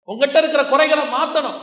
[0.04, 1.60] உங்ககிட்ட இருக்கிற குறைகளை மாத்தணும்.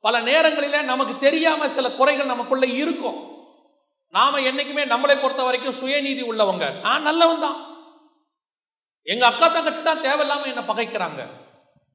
[0.00, 3.30] பல நேரங்களிலே நமக்கு தெரியாம சில குறைகள் நமக்குள்ள இருக்கும்.
[4.08, 6.80] நாம என்னைக்குமே நம்மளை பொறுத்த வரைக்கும் சுயநீதி உள்ளவங்க.
[6.80, 7.66] நான் நல்லவன் தான்.
[9.02, 11.26] எங்க அக்கா தங்கச்சி தான் தேவையில்லாம என்னை பகைக்கிறாங்க.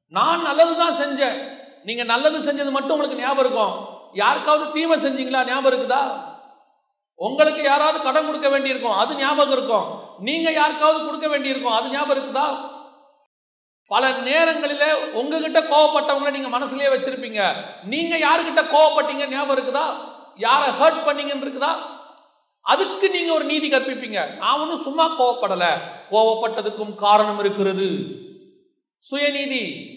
[0.08, 1.56] நான் நல்லது தான் செஞ்சேன்.
[1.84, 3.96] நீங்க நல்லது செஞ்சது மட்டும் உங்களுக்கு ஞாபகம் இருக்கும்.
[4.12, 5.46] யாருக்காவது தீமை செஞ்சீங்களா?
[5.46, 6.26] ஞாபகம் இருக்குதா?
[7.14, 10.00] உங்களுக்கு யாராவது கடன் கொடுக்க வேண்டியிருக்கும் அது ஞாபகம் இருக்கும்.
[10.18, 12.76] நீங்க யாருக்காவது கொடுக்க வேண்டியிருக்கும் அது ஞாபகம் இருக்குதா?
[13.86, 17.52] பல நேரங்களில் உங்ககிட்ட கோவப்பட்டவங்களை நீங்க மனசுலயே வச்சிருப்பீங்க.
[17.84, 19.28] நீங்க யாருக்கிட்ட கோவப்பட்டீங்க?
[19.28, 19.84] ஞாபகம் இருக்குதா?
[20.36, 21.68] யாரை ஹர்ட் பண்ணீங்கன்னு இருக்குதா?
[22.62, 24.36] அதுக்கு நீங்க ஒரு நீதி கற்பிப்பீங்க.
[24.36, 25.64] நான் ஒன்றும் சும்மா கோவப்படல.
[26.10, 28.04] கோவப்பட்டதுக்கும் காரணம் இருக்கிறது.
[29.10, 29.96] சுயநீதி.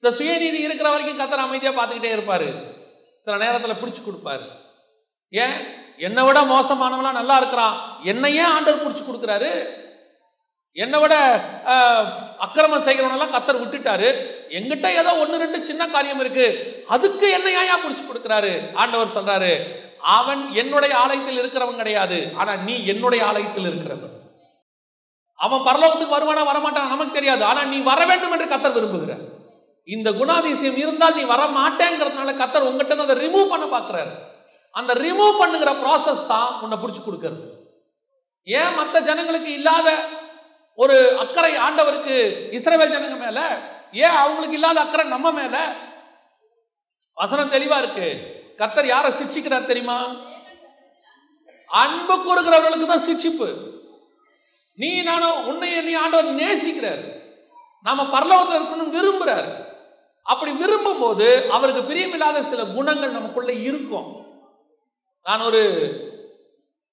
[0.00, 2.69] இந்த சுயநீதி இருக்கிற வரைக்கும் கத்தர் அமைதியா பார்த்துக்கிட்டே இருப்பாரு.
[3.24, 4.46] சில நேரத்தில் பிடிச்சு கொடுப்பாரு.
[5.42, 5.56] ஏன்?
[6.06, 7.74] என்னை விட மோசமானவெல்லாம் நல்லா இருக்கிறான்.
[8.12, 9.50] என்னை ஏன் ஆண்டவர் பிடிச்சி கொடுக்குறாரு.
[10.82, 11.14] என்னை விட
[12.44, 14.08] அக்கிரமம் செய்கிறவனெல்லாம் கத்தர் விட்டுட்டாரு.
[14.58, 16.46] எங்கிட்ட ஏதோ ஒன்று ரெண்டு சின்ன காரியம் இருக்கு.
[16.94, 18.52] அதுக்கு என்ன ஏன் பிடிச்சி கொடுக்குறாரு?
[18.74, 19.52] ஆண்டவர் சொல்றாரு
[20.16, 22.18] அவன் என்னுடைய ஆலயத்தில் இருக்கிறவன் கிடையாது.
[22.36, 24.14] ஆனா நீ என்னுடைய ஆலயத்தில் இருக்கிறவன்.
[25.44, 27.44] அவன் பரலோகத்துக்கு வருவானா வரமாட்டான் நமக்கு தெரியாது.
[27.50, 29.24] ஆனா நீ வர வேண்டும் என்று கத்தர் விரும்புகிறார்.
[29.84, 34.12] இந்த குணாதிசயம் இருந்தால் நீ வர மாட்டேங்கிறதுனால கத்தர் உங்ககிட்ட இருந்து அதை ரிமூவ் பண்ண பார்க்குறாரு.
[34.70, 37.46] அந்த ரிமூவ் பண்ணுகிற ப்ராசஸ் தான் உன்னை பிடிச்சி கொடுக்கறது.
[38.44, 39.88] ஏன் மற்ற ஜனங்களுக்கு இல்லாத
[40.74, 42.16] ஒரு அக்கறை ஆண்டவருக்கு
[42.58, 43.40] இஸ்ரவேல் ஜனங்க மேல?
[43.92, 45.74] ஏன் அவங்களுக்கு இல்லாத அக்கறை நம்ம மேல?
[47.14, 48.08] வசனம் தெளிவா இருக்கு.
[48.56, 50.16] கர்த்தர் யாரை சிக்ஷிக்கிறார் தெரியுமா?
[51.68, 53.48] அன்பு கூறுகிறவர்களுக்கு தான் சிக்ஷிப்பு.
[54.74, 57.02] நீ நானும் உன்னை நீ ஆண்டவர் நேசிக்கிறார்.
[57.82, 59.68] நாம பரலோகத்தில் இருக்கணும்னு விரும்புறாரு.
[60.22, 64.08] அப்படி விரும்பும் போது அவருக்கு பிரியமில்லாத சில குணங்கள் நமக்குள்ள இருக்கும்.
[65.22, 65.62] நான் ஒரு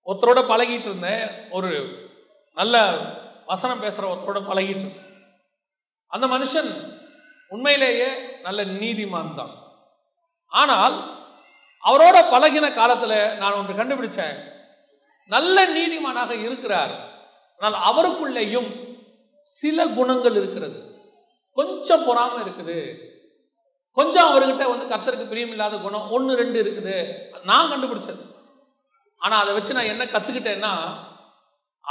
[0.05, 1.29] ஒருத்தரோட பழகிட்டு இருந்தேன்.
[1.49, 1.69] ஒரு
[2.53, 2.75] நல்ல
[3.45, 5.05] வசனம் பேசுகிற ஒருத்தரோட பழகிட்டு இருந்தேன்.
[6.07, 6.69] அந்த மனுஷன்
[7.49, 9.53] உண்மையிலேயே நல்ல நீதிமான் தான்.
[10.47, 10.95] ஆனால்
[11.83, 14.37] அவரோட பழகின காலத்தில் நான் ஒன்று கண்டுபிடிச்சேன்.
[15.25, 16.93] நல்ல நீதிமானாக இருக்கிறார்.
[17.57, 18.69] ஆனால் அவருக்குள்ளேயும்
[19.41, 20.79] சில குணங்கள் இருக்கிறது.
[21.53, 22.79] கொஞ்சம் பொறாமல் இருக்குது.
[23.97, 26.97] கொஞ்சம் அவர்கிட்ட வந்து கர்த்தருக்கு பிரியமில்லாத குணம் ஒன்று ரெண்டு இருக்குது.
[27.49, 28.23] நான் கண்டுபிடிச்சது.
[29.21, 30.73] ஆனால் அதை வச்சு நான் என்ன கற்றுக்கிட்டேன்னா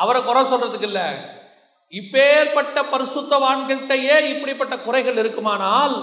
[0.03, 1.07] அவரை குறை சொல்றதுக்கு இல்லை.
[1.93, 5.97] இப்பேற்பட்ட பரிசுத்தவான்கள்கிட்டயே இப்படிப்பட்ட குறைகள் இருக்குமானால்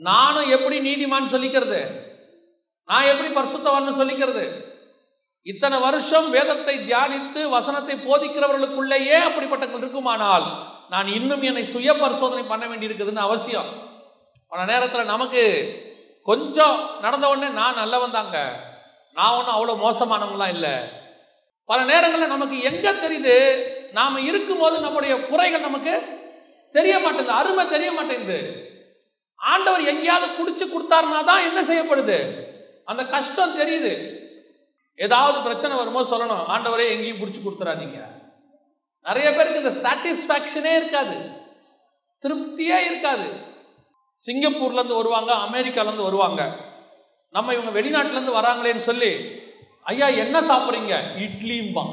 [0.00, 1.80] நானும் எப்படி நீதிமான் சொல்லிக்கிறது?
[2.88, 4.44] நான் எப்படி பரிசுத்தவான்னு சொல்லிக்கிறது?
[5.46, 10.46] இத்தனை வருஷம் வேதத்தை தியானித்து வசனத்தை போதிக்கிறவர்களுக்குள்ளேயே அப்படிப்பட்ட இருக்குமானால்
[10.92, 13.70] நான் இன்னும் என்னை சுய பரிசோதனை பண்ண வேண்டியிருக்குதுன்னு அவசியம்.
[14.48, 15.44] பல நேரத்தில் நமக்கு
[16.22, 18.38] கொஞ்சம் நடந்த உடனே நான் நல்லவன் தாங்க.
[19.14, 20.74] நான் ஒன்றும் அவ்வளோ மோசமானவங்களாம் இல்லை.
[21.64, 23.36] பல நேரங்களில் நமக்கு எங்கே தெரியுது?
[23.92, 25.94] நாம் இருக்கும்போது நம்முடைய குறைகள் நமக்கு
[26.72, 28.38] தெரிய மாட்டேங்குது அருமை தெரிய மாட்டேங்குது.
[29.36, 32.18] ஆண்டவர் எங்கேயாவது குடிச்சு கொடுத்தாருனா தான் என்ன செய்யப்படுது?
[32.84, 33.92] அந்த கஷ்டம் தெரியுது.
[34.96, 36.44] ஏதாவது பிரச்சனை வரும்போது சொல்லணும்.
[36.54, 38.00] ஆண்டவரே எங்கேயும் பிடிச்சி கொடுத்துறாதீங்க.
[39.02, 41.16] நிறைய பேருக்கு இந்த சாட்டிஸ்ஃபேக்ஷனே இருக்காது.
[42.22, 43.54] திருப்தியே இருக்காது.
[44.24, 46.56] சிங்கப்பூர்லேருந்து வருவாங்க அமெரிக்காலேருந்து வருவாங்க.
[47.30, 49.10] நம்ம இவங்க வெளிநாட்டிலேருந்து வராங்களேன்னு சொல்லி
[49.82, 50.94] ஐயா என்ன சாப்பிட்றீங்க?
[51.24, 51.84] இட்லிம்பா.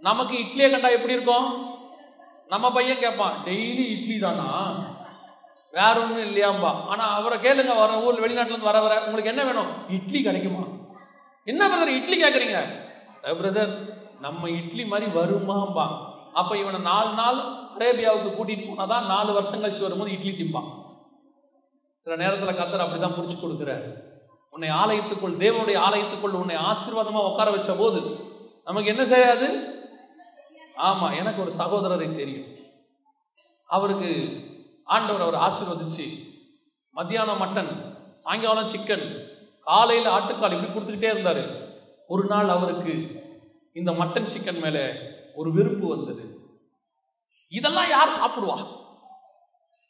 [0.00, 1.46] நமக்கு இட்லியை கண்டா எப்படி இருக்கும்?
[2.48, 4.48] நம்ம பையன் கேட்பான் டெய்லி இட்லி தானா?
[5.72, 6.70] வேற ஒன்றும் இல்லையாம்பா.
[6.86, 9.70] ஆனால் அவரை கேளுங்க வர ஊர் வெளிநாட்டிலேருந்து வர வர உங்களுக்கு என்ன வேணும்?
[9.88, 10.64] இட்லி கிடைக்குமா.
[11.44, 12.58] என்ன பிரதர் இட்லி கேட்குறீங்க
[13.40, 13.74] பிரதர்
[14.20, 15.86] நம்ம இட்லி மாதிரி வருமாம்பா.
[16.40, 17.38] அப்போ இவனை நாலு நாள்
[17.76, 20.70] அரேபியாவுக்கு கூட்டிட்டு போனால் தான் நாலு வருஷம் கழிச்சு வரும்போது இட்லி திம்பான்.
[22.04, 23.88] சில நேரத்தில் கத்தர் அப்படி தான் பிடிச்சி கொடுக்குறாரு.
[24.54, 28.00] உன்னை ஆலயத்துக்குள் தேவனுடைய ஆலயத்துக்குள் உன்னை ஆசீர்வாதமாக உட்கார வச்ச போது
[28.68, 29.46] நமக்கு என்ன செய்யாது?
[30.88, 32.48] ஆமாம் எனக்கு ஒரு சகோதரரை தெரியும்.
[33.76, 34.10] அவருக்கு
[34.94, 36.06] ஆண்டவர் அவர் ஆசீர்வதிச்சு
[36.98, 37.72] மத்தியானம் மட்டன்
[38.22, 39.06] சாயங்காலம் சிக்கன்
[39.66, 41.42] காலையில் ஆட்டுக்கால் இப்படி கொடுத்துக்கிட்டே இருந்தார்.
[42.12, 42.94] ஒரு நாள் அவருக்கு
[43.80, 44.84] இந்த மட்டன் சிக்கன் மேலே
[45.34, 46.24] ஒரு வெறுப்பு வந்தது.
[47.48, 48.58] இதெல்லாம் யார் சாப்பிடுவா?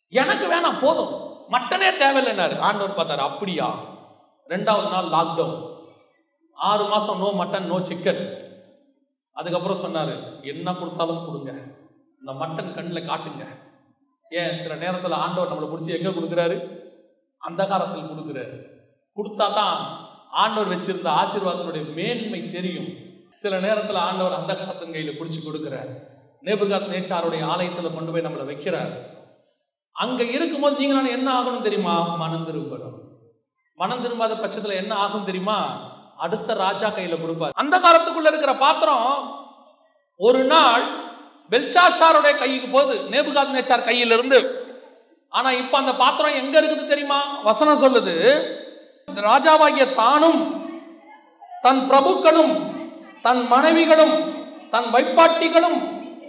[0.09, 1.13] எனக்கு வேணாம் போதும்.
[1.51, 3.69] மட்டனே தேவையில்லைனாரு ஆண்டவர் பார்த்தாரு அப்படியா?
[4.49, 5.71] ரெண்டாவது நாள் லாக்டவுன்
[6.57, 8.23] ஆறு மாசம் நோ மட்டன் நோ சிக்கன்
[9.33, 11.53] அதுக்கப்புறம் சொன்னாரு என்ன கொடுத்தாலும் கொடுங்க.
[12.21, 13.45] இந்த மட்டன் கண்ணில் காட்டுங்க.
[14.31, 14.59] ஏன்?
[14.59, 16.57] சில நேரத்தில் ஆண்டவர் நம்மளை பிடிச்சி எங்கே கொடுக்குறாரு?
[17.43, 18.57] அந்தகாரத்தில் கொடுக்குறாரு.
[19.17, 19.79] கொடுத்தா தான்
[20.31, 22.91] ஆண்டவர் வச்சிருந்த ஆசீர்வாதத்தினுடைய மேன்மை தெரியும்.
[23.35, 25.91] சில நேரத்தில் ஆண்டவர் அந்த அந்தகாரத்தின் கையில் பிடிச்சி கொடுக்குறார்.
[26.45, 28.93] நேபுகாத் நேச்சாருடைய ஆலயத்தில் கொண்டு போய் நம்மளை வைக்கிறார்.
[29.93, 32.17] அங்கே இருக்கும்போது நீங்க என்ன ஆகணும் தெரியுமா?
[32.17, 32.99] மனம் திரும்பணும்.
[33.75, 35.91] மனம் திரும்பாத பட்சத்தில் என்ன ஆகும் தெரியுமா?
[36.17, 37.51] அடுத்த ராஜா கையில் கொடுப்பார்.
[37.55, 39.37] அந்த காலத்துக்குள்ள இருக்கிற பாத்திரம்
[40.17, 40.83] ஒரு நாள்
[41.51, 42.99] பெல்ஷாஷாருடைய கைக்கு போகுது.
[42.99, 44.61] நேபுகாத் நேச்சார் கையிலிருந்து.
[45.29, 47.41] ஆனால் ஆனா இப்ப அந்த பாத்திரம் எங்க இருக்குது தெரியுமா?
[47.41, 48.17] வசனம் சொல்லுது.
[49.07, 50.67] இந்த ராஜாவாகிய தானும்
[51.63, 52.72] தன் பிரபுக்களும்
[53.23, 54.15] தன் மனைவிகளும்
[54.71, 55.79] தன் வைப்பாட்டிகளும்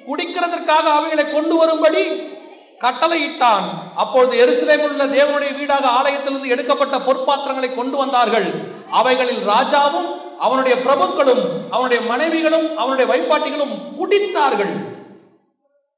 [0.08, 2.32] குடிக்கிறதற்காக அவைகளை கொண்டு வரும்படி
[2.80, 3.66] கட்டளையிட்டான்.
[3.96, 8.48] அப்பொழுது எருசலேமில் உள்ள தேவனுடைய வீடாக ஆலயத்திலிருந்து எடுக்கப்பட்ட பொற்பாத்திரங்களை கொண்டு வந்தார்கள்.
[8.92, 14.74] அவைகளில் ராஜாவும் அவனுடைய பிரபுக்களும் அவனுடைய மனைவிகளும் அவனுடைய வைப்பாட்டிகளும் குடித்தார்கள்.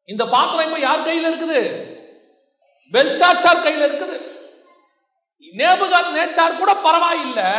[0.05, 1.60] இந்த பாத்திரம் இப்ப யார் கையில் இருக்குது?
[2.91, 4.17] பெல்ஷாஷார் கையில் இருக்குது.
[5.58, 7.49] நேபுகாத் நேச்சார் கூட பரவாயில்லை.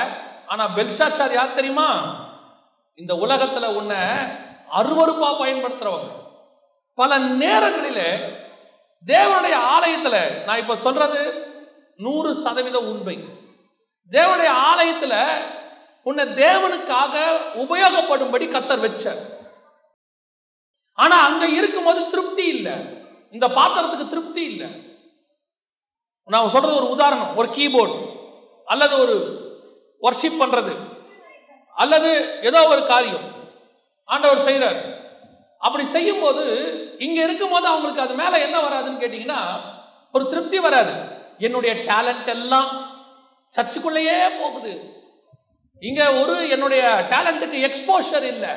[0.46, 1.88] ஆனா பெல்ஷாச்சார் யார் தெரியுமா?
[2.99, 3.97] இந்த உலகத்துல உன்னை
[4.73, 6.11] அருவறுப்பா பயன்படுத்துறவங்க.
[6.95, 8.19] பல நேரங்களிலே
[9.07, 11.21] தேவனுடைய ஆலயத்துல நான் இப்ப சொல்றது
[11.97, 13.19] நூறு சதவீத உண்மை.
[14.11, 15.15] தேவனுடைய ஆலயத்துல
[16.03, 17.15] உன்னை தேவனுக்காக
[17.55, 19.15] உபயோகப்படும்படி கத்தர் வச்ச
[20.95, 22.73] ஆனா அங்க இருக்கும்போது திருப்தி இல்லை.
[23.31, 24.69] இந்த பாத்திரத்துக்கு திருப்தி இல்லை.
[26.25, 27.99] நான் சொல்றது ஒரு உதாரணம் ஒரு கீபோர்டு
[28.65, 29.17] அல்லது ஒரு
[30.01, 30.96] ஒர்ஷிப் பண்றது.
[31.83, 32.11] அல்லது
[32.49, 33.27] ஏதோ ஒரு காரியம்.
[34.09, 34.81] ஆண்டவர் செய்கிறார்
[35.67, 36.45] அப்படி செய்யும்போது
[37.05, 39.41] இங்கே இருக்கும்போது அவங்களுக்கு அது மேலே என்ன வராதுன்னு கேட்டிங்கன்னா
[40.15, 40.95] ஒரு திருப்தி வராது.
[41.47, 42.71] என்னுடைய டேலண்ட் எல்லாம்
[43.55, 44.75] சர்ச்சுக்குள்ளேயே போகுது.
[45.83, 48.53] இங்கே ஒரு என்னுடைய டேலண்ட்டுக்கு எக்ஸ்போஷர் இல்லை.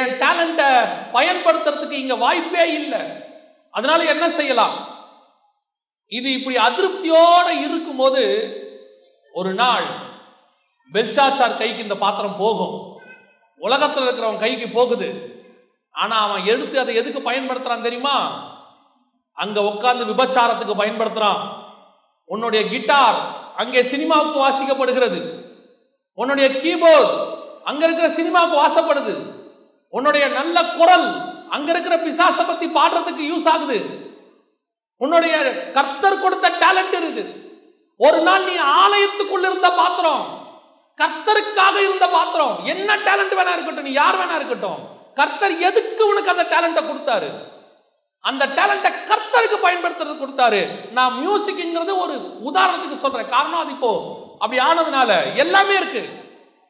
[0.00, 0.68] என் டேலண்ட்டை
[1.16, 3.02] பயன்படுத்துறதுக்கு இங்கே வாய்ப்பே இல்லை.
[3.74, 4.76] அதனால என்ன செய்யலாம்?
[6.18, 8.22] இது இப்படி அதிருப்தியோடு இருக்கும்போது
[9.38, 9.86] ஒரு நாள்
[10.92, 12.74] பெல்சாச்சார் கைக்கு இந்த பாத்திரம் போகும்.
[13.66, 15.08] உலகத்தில் இருக்கிறவன் கைக்கு போகுது.
[15.94, 18.16] ஆனால் அவன் எடுத்து அதை எதுக்கு பயன்படுத்துகிறான் தெரியுமா?
[19.42, 21.42] அங்கே உட்காந்து விபச்சாரத்துக்கு பயன்படுத்துகிறான்
[22.32, 23.18] உன்னுடைய கிட்டார்
[23.62, 25.20] அங்கே சினிமாவுக்கு வாசிக்கப்படுகிறது.
[26.20, 27.12] உன்னுடைய கீபோர்ட்
[27.70, 29.14] அங்க இருக்கிற சினிமாவுக்கு வாசப்படுது.
[29.96, 31.06] உன்னுடைய நல்ல குரல்
[31.56, 33.78] அங்க இருக்கிற பிசாச பத்தி பாடுறதுக்கு யூஸ் ஆகுது.
[35.00, 35.34] உன்னுடைய
[35.76, 37.24] கர்த்தர் கொடுத்த டேலண்ட் இருக்குது.
[38.06, 40.24] ஒரு நாள் நீ ஆலயத்துக்குள்ள இருந்த பாத்திரம்
[41.02, 42.64] கர்த்தருக்காக இருந்த பாத்திரம்.
[42.64, 44.78] என்ன டேலண்ட் வேணா இருக்கட்டும் நீ யார் வேணா இருக்கட்டும்.
[45.14, 47.28] கர்த்தர் எதுக்கு உனக்கு அந்த டேலண்ட்டை கொடுத்தாரு?
[48.20, 50.90] அந்த டேலண்ட்டை கர்த்தருக்கு பயன்படுத்துறது கொடுத்தாரு.
[50.90, 53.28] நான் மியூசிக்ங்கிறது ஒரு உதாரணத்துக்கு சொல்றேன்.
[53.28, 54.02] காரணம் அது இப்போ
[54.38, 56.08] அப்படி ஆனதுனால எல்லாமே இருக்கு.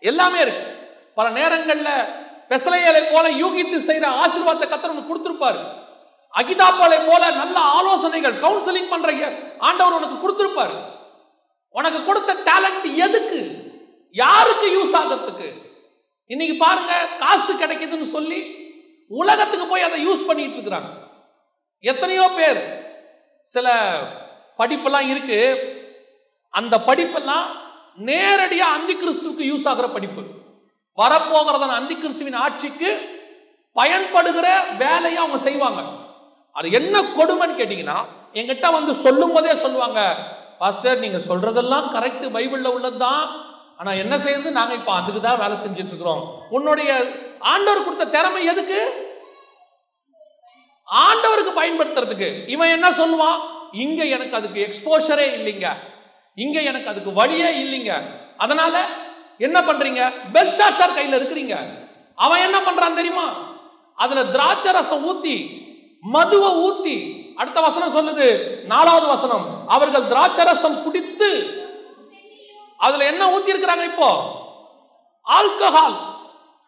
[0.01, 0.93] எல்லாமே இருக்கு.
[1.15, 2.07] பல நேரங்கள்ல
[2.49, 5.61] பெசலையலை போல யூகித்து செய்யற ஆசீர்வாதத்தை கத்தர் உனக்கு கொடுத்திருப்பாரு.
[6.39, 9.13] அகிதாப்பாலை போல நல்ல ஆலோசனைகள் கவுன்சிலிங் பண்ற
[9.59, 10.77] ஆண்டவர் உனக்கு கொடுத்திருப்பாரு.
[11.71, 13.64] உனக்கு கொடுத்த டேலண்ட் எதுக்கு?
[14.23, 15.49] யாருக்கு யூஸ் ஆகிறதுக்கு?
[16.27, 18.41] இன்னைக்கு பாருங்க காசு கிடைக்குதுன்னு சொல்லி
[19.07, 20.91] உலகத்துக்கு போய் அதை யூஸ் பண்ணிட்டு இருக்கிறாங்க.
[21.81, 22.61] எத்தனையோ பேர்
[23.43, 23.67] சில
[24.59, 25.39] படிப்பெல்லாம் இருக்கு.
[26.51, 27.47] அந்த படிப்பெல்லாம்
[28.11, 30.23] நேரடியாக அந்தி கிறிஸ்துவுக்கு யூஸ் ஆகிற படிப்பு.
[30.99, 32.91] வரப்போகிறதான அந்தி கிறிஸ்துவின் ஆட்சிக்கு
[33.73, 34.49] பயன்படுகிற
[34.83, 35.83] வேலையை அவங்க செய்வாங்க.
[36.59, 37.99] அது என்ன கொடுமைன்னு கேட்டிங்கன்னா
[38.41, 40.01] எங்கிட்ட வந்து சொல்லும் போதே சொல்லுவாங்க
[40.59, 43.25] பாஸ்டர் சொல்கிறதெல்லாம் சொல்றதெல்லாம் பைபிளில் உள்ளது தான்
[43.77, 46.47] ஆனால் என்ன செய்யுது நாங்கள் இப்போ அதுக்கு தான் வேலை செஞ்சுட்டு இருக்கிறோம்.
[46.51, 46.91] உன்னுடைய
[47.39, 48.81] ஆண்டவர் கொடுத்த திறமை எதுக்கு?
[50.89, 52.49] ஆண்டவருக்கு பயன்படுத்துறதுக்கு.
[52.49, 53.41] இவன் என்ன சொல்லுவான்?
[53.73, 55.69] இங்க எனக்கு அதுக்கு எக்ஸ்போஷரே இல்லைங்க.
[56.35, 57.93] இங்க எனக்கு அதுக்கு வழியே இல்லைங்க.
[58.37, 58.87] அதனால
[59.39, 60.13] என்ன பண்றீங்க?
[60.33, 61.57] பெல்சாச்சார் கையில இருக்கிறீங்க.
[62.15, 63.53] அவன் என்ன பண்றான் தெரியுமா?
[63.95, 65.63] அதுல திராட்சை ரசம் ஊத்தி
[66.01, 68.27] மதுவை ஊத்தி அடுத்த வசனம் சொல்லுது
[68.65, 71.54] நாலாவது வசனம் அவர்கள் திராட்சை ரசம் குடித்து
[72.85, 74.11] அதுல என்ன ஊத்தி இருக்கிறாங்க இப்போ?
[75.27, 75.97] ஆல்கஹால்.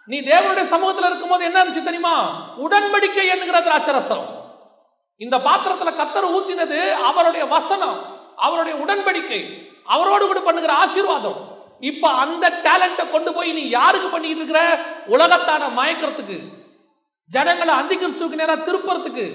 [0.06, 2.14] நீ தேவனுடைய சமூகத்தில் இருக்கும்போது என்ன இருந்துச்சு தெரியுமா?
[2.58, 4.26] உடன்படிக்கை என்கிற திராட்சரசம்.
[5.16, 7.98] இந்த பாத்திரத்துல கத்தர் ஊத்தினது அவருடைய வசனம்
[8.36, 9.40] அவருடைய உடன்படிக்கை
[9.84, 11.38] அவரோடு கூட பண்ணுகிற ஆசீர்வாதம்.
[11.80, 14.60] இப்ப அந்த டேலண்ட்டை கொண்டு போய் நீ யாருக்கு பண்ணிட்டு இருக்கிற?
[15.06, 16.38] உலகத்தான மயக்கிறதுக்கு.
[17.30, 19.26] ஜனங்களை அந்திகிறிஸ்துக்கு நேரம் நேரா திருப்புறதுக்கு.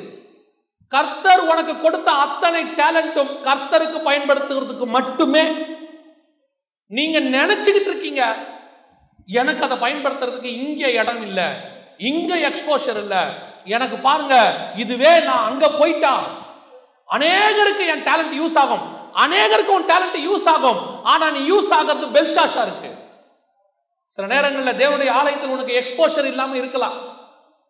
[0.88, 5.44] கர்த்தர் உனக்கு கொடுத்த அத்தனை டேலண்ட்டும் கர்த்தருக்கு பயன்படுத்துகிறதுக்கு மட்டுமே
[6.92, 8.36] நீங்க நினைச்சுக்கிட்டு இருக்கீங்க.
[9.26, 11.44] எனக்கு அதை பயன்படுத்துறதுக்கு இங்க இடம் இல்லை.
[11.98, 13.18] இங்க எக்ஸ்போஷர் இல்லை.
[13.64, 16.24] எனக்கு பாருங்க இதுவே நான் அங்க போயிட்டா.
[17.10, 18.84] அநேகருக்கு என் டேலண்ட் யூஸ் ஆகும்.
[19.14, 21.04] அநேகருக்கு உன் டேலண்ட் யூஸ் ஆகும்.
[21.04, 22.92] ஆனா நீ யூஸ் ஆகிறது பெல்ஷாஷா இருக்கு
[24.06, 27.11] சில நேரங்களில் தேவனுடைய ஆலயத்தில் உனக்கு எக்ஸ்போஷர் இல்லாமல் இருக்கலாம்.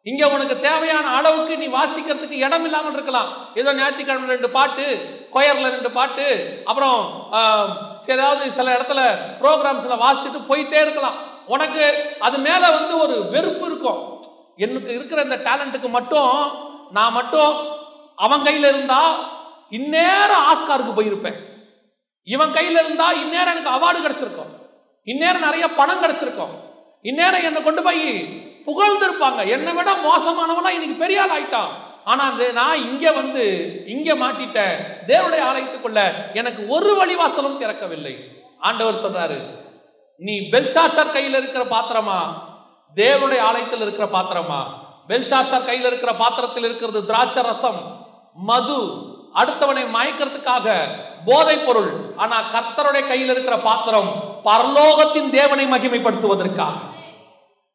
[0.10, 3.30] இங்கே உனக்கு தேவையான அளவுக்கு நீ வாசிக்கிறதுக்கு இடம் இல்லாமல் இருக்கலாம்.
[3.60, 4.86] ஏதோ ஞாயிற்றுக்கிழமை ரெண்டு பாட்டு
[5.36, 6.26] கொயரில் ரெண்டு பாட்டு
[6.70, 7.00] அப்புறம்
[8.14, 9.02] ஏதாவது சில இடத்துல
[9.42, 11.20] ப்ரோக்ராம்ஸில் வாசிச்சுட்டு போயிட்டே இருக்கலாம்.
[11.54, 11.84] உனக்கு
[12.28, 14.02] அது மேலே வந்து ஒரு வெறுப்பு இருக்கும்.
[14.66, 16.34] எனக்கு இருக்கிற இந்த டேலண்ட்டுக்கு மட்டும்
[16.98, 17.54] நான் மட்டும்
[18.26, 19.14] அவன் கையில் இருந்தால்
[19.78, 21.40] இந்நேரம் ஆஸ்காருக்கு போயிருப்பேன்.
[22.28, 24.52] இவன் கையில் இருந்தால் இந்நேரம் எனக்கு அவார்டு கிடச்சிருக்கோம்.
[25.12, 26.54] இந்நேரம் நிறைய பணம் கிடச்சிருக்கோம்.
[27.10, 28.04] இந்நேரம் என்னை கொண்டு போய்
[28.66, 29.50] புகழ்ந்திருப்பாங்க.
[29.50, 31.70] என்னை விட மோசமானவனா இன்னைக்கு பெரிய ஆள் ஆயிட்டான்.
[32.06, 33.46] ஆனா அந்த நான் இங்க வந்து
[33.88, 34.76] இங்க மாட்டிட்டேன்.
[35.08, 38.16] தேவனுடைய ஆலயத்துக்குள்ள எனக்கு ஒரு வழிவாசலும் திறக்கவில்லை.
[38.60, 39.38] ஆண்டவர் சொன்னாரு
[40.18, 42.20] நீ பெல்சாச்சார் கையில் இருக்கிற பாத்திரமா?
[42.96, 44.64] தேவனுடைய ஆலயத்தில் இருக்கிற பாத்திரமா?
[45.08, 48.80] பெல்சாச்சார் கையில் இருக்கிற பாத்திரத்தில் இருக்கிறது திராட்சை ரசம் மது.
[49.36, 50.78] அடுத்தவனை மயக்கிறதுக்காக
[51.26, 51.90] போதைப் பொருள்.
[52.18, 56.74] ஆனா கர்த்தருடைய கையில் இருக்கிற பாத்திரம் பரலோகத்தின் தேவனை மகிமைப்படுத்துவதற்காக.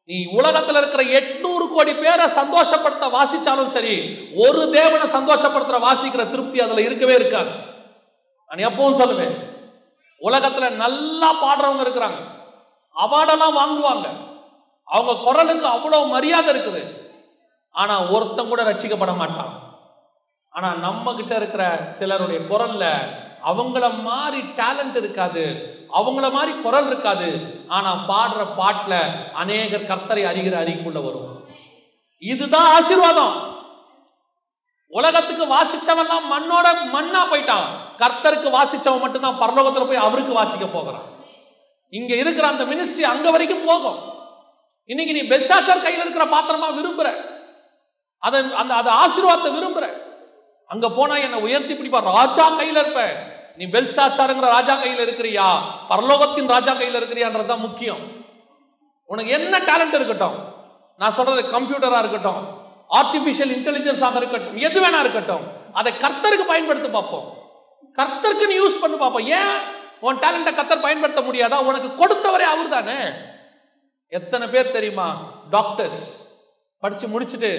[0.09, 6.81] நீ உலகத்துல இருக்கிற எட்நூறு கோடி பேரை சந்தோஷப்படுத்த வாசிச்சாலும் சரி ஒரு தேவனை சந்தோஷப்படுத்துற வாசிக்கிற திருப்தி அதுல
[6.81, 7.49] இருக்கவே இருக்காது.
[8.47, 9.35] நான் எப்பவும் சொல்லுவேன்
[10.21, 12.19] உலகத்துல நல்லா பாடுறவங்க இருக்கிறாங்க.
[12.95, 14.07] அவார்டெல்லாம் வாங்குவாங்க.
[14.83, 16.83] அவங்க குரலுக்கு அவ்வளோ மரியாதை இருக்குது.
[17.71, 19.53] ஆனா ஒருத்தன் கூட ரட்சிக்கப்பட மாட்டான்.
[20.49, 22.85] ஆனா நம்ம கிட்ட இருக்கிற சிலருடைய குரல்ல
[23.45, 25.75] அவங்கள மாதிரி டேலண்ட் இருக்காது.
[25.93, 27.27] அவங்கள மாதிரி குரல் இருக்காது.
[27.67, 28.99] ஆனால் பாடுற பாட்டில்
[29.33, 31.45] அநேகர் கர்த்தரை அறிகிற அறிக்குள்ள வரும்
[32.17, 33.55] இதுதான் ஆசீர்வாதம்.
[34.87, 37.67] உலகத்துக்கு வாசிச்சவன் மண்ணோட மண்ணா போயிட்டான்.
[37.97, 41.05] கர்த்தருக்கு வாசிச்சவன் மட்டும்தான் பரலோகத்தில் போய் அவருக்கு வாசிக்க போகிறான்.
[41.89, 43.99] இங்க இருக்கிற அந்த மினிஸ்ட்ரி அங்க வரைக்கும் போகும்.
[44.85, 47.09] இன்னைக்கு நீ பெல்சாச்சார் கையில் இருக்கிற பாத்திரமா விரும்புற.
[48.19, 49.87] அதை அந்த அதை ஆசீர்வாதத்தை விரும்புற.
[50.65, 52.01] அங்க போனா என்னை உயர்த்தி பிடிப்பா.
[52.01, 53.36] ராஜா கையில இருப்பேன்.
[53.57, 55.47] நீ பெல்சாசாருங்கிற ராஜா கையில் இருக்கிறியா?
[55.89, 58.03] பரலோகத்தின் ராஜா கையில் இருக்கிறியான்றது தான் முக்கியம்.
[59.05, 60.37] உனக்கு என்ன டேலண்ட் இருக்கட்டும்
[60.97, 62.41] நான் சொல்றது கம்ப்யூட்டராக இருக்கட்டும்
[62.99, 67.27] ஆர்டிஃபிஷியல் இன்டெலிஜென்ஸாக இருக்கட்டும் எது வேணா இருக்கட்டும் அதை கர்த்தருக்கு பயன்படுத்தி பார்ப்போம்.
[67.95, 69.27] கர்த்தருக்கு நீ யூஸ் பண்ணி பார்ப்போம்.
[69.39, 69.57] ஏன்?
[69.99, 71.57] உன் டேலண்ட்டை கர்த்தர் பயன்படுத்த முடியாதா?
[71.69, 72.97] உனக்கு கொடுத்தவரே அவர் தானே.
[74.07, 75.07] எத்தனை பேர் தெரியுமா?
[75.49, 76.03] டாக்டர்ஸ்
[76.79, 77.51] படித்து முடிச்சுட்டு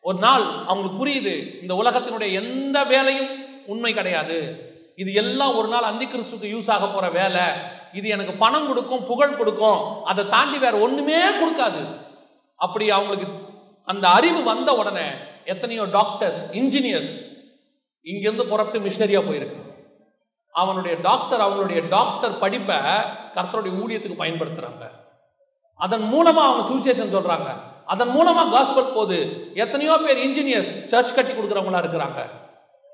[0.00, 3.30] ஒரு நாள் அவங்களுக்கு புரியுது இந்த உலகத்தினுடைய எந்த வேலையும்
[3.66, 4.38] உண்மை கிடையாது.
[5.02, 7.44] இது எல்லாம் ஒரு நாள் அந்தி கிறிஸ்துக்கு யூஸ் ஆக போகிற வேலை.
[7.98, 9.80] இது எனக்கு பணம் கொடுக்கும் புகழ் கொடுக்கும்.
[10.10, 11.82] அதை தாண்டி வேற ஒன்றுமே கொடுக்காது.
[12.60, 13.26] அப்படி அவங்களுக்கு
[13.92, 15.08] அந்த அறிவு வந்த உடனே
[15.52, 17.14] எத்தனையோ டாக்டர்ஸ் இன்ஜினியர்ஸ்
[18.06, 19.60] இங்கேருந்து புறப்பட்டு மிஷினரியாக போயிருக்கு.
[20.54, 22.78] அவனுடைய டாக்டர் அவங்களுடைய டாக்டர் படிப்பை
[23.36, 24.84] கர்த்தருடைய ஊழியத்துக்கு பயன்படுத்துகிறாங்க
[25.84, 27.48] அதன் மூலமாக அவங்க சுவிசேஷன் சொல்கிறாங்க
[27.92, 29.18] அதன் மூலமாக காஸ்பல் போகுது
[29.64, 32.20] எத்தனையோ பேர் இன்ஜினியர்ஸ் சர்ச் கட்டி கொடுக்குறவங்களா இருக்கிறாங்க.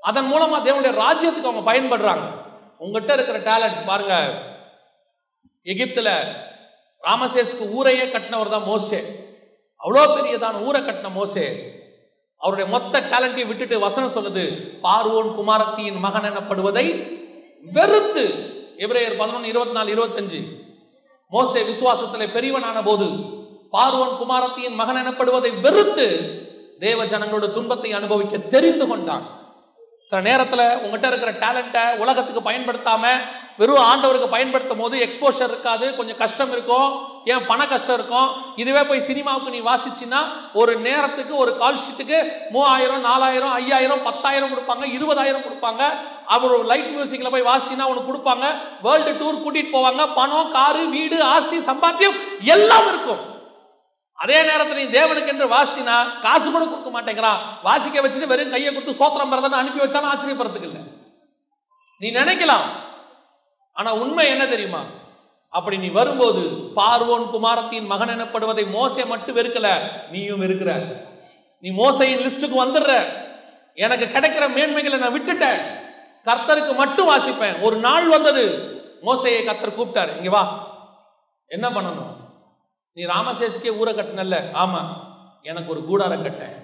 [0.09, 2.25] அதன் மூலமா தேவனுடைய ராஜ்யத்துக்கு அவங்க பயன்படுறாங்க.
[2.79, 4.15] உங்ககிட்ட இருக்கிற டேலண்ட் பாருங்க.
[5.73, 6.11] எகிப்துல
[7.09, 9.01] ராமசேஸ்க்கு ஊரையே கட்டினவர் தான் மோசே.
[9.81, 11.45] அவ்வளோ பெரியதான ஊரை கட்டின மோசே.
[12.37, 14.45] அவருடைய மொத்த டேலண்டையும் விட்டுட்டு வசனம் சொல்லுது
[14.87, 16.87] பார்வோன் குமாரத்தியின் மகன் எனப்படுவதை
[17.77, 18.25] வெறுத்து.
[18.85, 20.41] எபிரேயர் பதினொன்று இருபத்தி நாலு இருபத்தஞ்சு.
[21.33, 23.09] மோசே விசுவாசத்திலே பெரியவனான போது
[23.77, 26.07] பார்வோன் குமாரத்தியின் மகன் எனப்படுவதை வெறுத்து
[26.81, 29.25] தேவ ஜனங்களோட துன்பத்தை அனுபவிக்க தெரிந்து கொண்டான்.
[30.11, 33.21] சில நேரத்தில் உங்ககிட்ட இருக்கிற டேலண்ட்டை உலகத்துக்கு பயன்படுத்தாமல்
[33.61, 36.88] வெறும் ஆண்டவருக்கு பயன்படுத்தும் போது எக்ஸ்போஷர் இருக்காது கொஞ்சம் கஷ்டம் இருக்கும்
[37.25, 38.29] ஏன் பண கஷ்டம் இருக்கும்?
[38.57, 40.21] இதுவே போய் சினிமாவுக்கு நீ வாசிச்சின்னா
[40.53, 42.19] ஒரு நேரத்துக்கு ஒரு கால் ஷீட்டுக்கு
[42.51, 45.83] மூவாயிரம் நாலாயிரம் ஐயாயிரம் பத்தாயிரம் கொடுப்பாங்க இருபதாயிரம் கொடுப்பாங்க.
[46.27, 48.47] அவர் லைட் மியூசிக்கில் போய் வாசிச்சின்னா உனக்கு கொடுப்பாங்க.
[48.87, 50.15] வேர்ல்டு டூர் கூட்டிகிட்டு போவாங்க.
[50.15, 53.32] பணம் காரு வீடு ஆஸ்தி சம்பாத்தியம் எல்லாம் இருக்கும்.
[54.23, 57.38] அதே நேரத்தில் நீ தேவனுக்கு என்று வாசினா காசு கூட கொடுக்க மாட்டேங்கிறான்.
[57.63, 60.83] வாசிக்க வச்சுட்டு வெறும் கையை கொடுத்து சோத்திரம் பிறந்தன்னு அனுப்பி வச்சாலும் ஆச்சரியப்படுறதுக்கு இல்லை.
[61.99, 62.65] நீ நினைக்கலாம்.
[63.73, 64.83] ஆனா உண்மை என்ன தெரியுமா?
[65.49, 66.40] அப்படி நீ வரும்போது
[66.77, 69.81] பார்வோன் குமாரத்தின் மகன் எனப்படுவதை மோசை மட்டும் வெறுக்கல
[70.11, 70.83] நீயும் இருக்கிற
[71.61, 73.13] நீ மோசையின் லிஸ்ட்டுக்கு வந்துடுற.
[73.75, 75.81] எனக்கு கிடைக்கிற மேன்மைகளை நான் விட்டுட்டேன்.
[76.25, 77.61] கர்த்தருக்கு மட்டும் வாசிப்பேன்.
[77.61, 78.44] ஒரு நாள் வந்தது.
[79.03, 80.17] மோசையை கர்த்தர் கூப்பிட்டார்.
[80.17, 80.67] இங்க வா.
[81.46, 82.21] என்ன பண்ணணும்?
[82.93, 84.53] நீ ராமசேஷுக்கே ஊரை கட்டினல்ல?
[84.53, 84.90] ஆமாம்
[85.43, 86.57] எனக்கு ஒரு கூடாரம் கட்டேன்.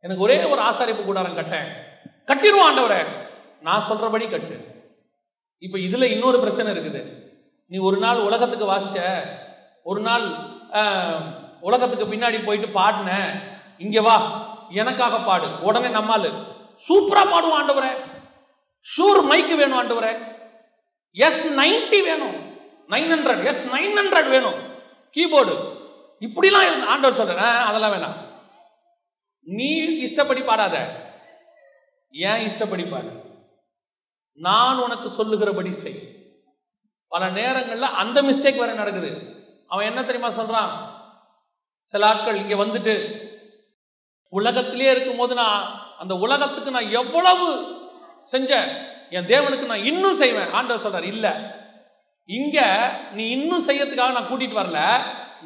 [0.00, 1.68] எனக்கு ஒரே ஒரு ஆசாரிப்பு கூடாரம் கட்டேன்.
[2.26, 3.06] கட்டிடுவோம் ஆண்டவரே.
[3.60, 4.64] நான் சொல்கிறபடி கட்டு.
[5.58, 7.02] இப்போ இதில் இன்னொரு பிரச்சனை இருக்குது.
[7.66, 9.22] நீ ஒரு நாள் உலகத்துக்கு வாசிச்ச
[9.82, 10.26] ஒரு நாள்
[11.60, 13.40] உலகத்துக்கு பின்னாடி போயிட்டு பாடின
[13.78, 14.16] இங்கே வா.
[14.70, 15.48] எனக்காக பாடு.
[15.62, 16.30] உடனே நம்மால்
[16.88, 17.92] சூப்பராக பாடுவோம் ஆண்டவரே.
[18.96, 20.18] ஷூர் மைக்கு வேணும் ஆண்டவரே.
[21.12, 22.58] எஸ் நைன்டி வேணும்.
[22.88, 23.44] Nine hundred.
[23.44, 24.65] Yes nine hundred வேணும்.
[25.12, 25.84] கீபோர்டு.
[26.20, 28.34] இப்படிலாம் இருந்து ஆண்டவர் சொல்ற அதெல்லாம் வேணாம்.
[29.42, 31.04] நீ இஷ்டப்படி பாடாத.
[32.10, 33.24] ஏன் இஷ்டப்படி பாடு?
[34.32, 36.14] நான் உனக்கு சொல்லுகிறபடி செய்.
[37.08, 39.34] பல நேரங்களில் அந்த மிஸ்டேக் வேற நடக்குது.
[39.66, 40.94] அவன் என்ன தெரியுமா சொல்றான்?
[41.84, 43.24] சில ஆட்கள் இங்கே வந்துட்டு
[44.28, 47.54] உலகத்திலே இருக்கும்போது நான் அந்த உலகத்துக்கு நான் எவ்வளவு
[48.32, 50.50] செஞ்சேன் என் தேவனுக்கு நான் இன்னும் செய்வேன்.
[50.50, 51.30] ஆண்டவர் சொல்றார் இல்லை
[52.28, 52.58] இங்க
[53.16, 54.80] நீ இன்னும் செய்யறதுக்காக நான் கூட்டிட்டு வரல.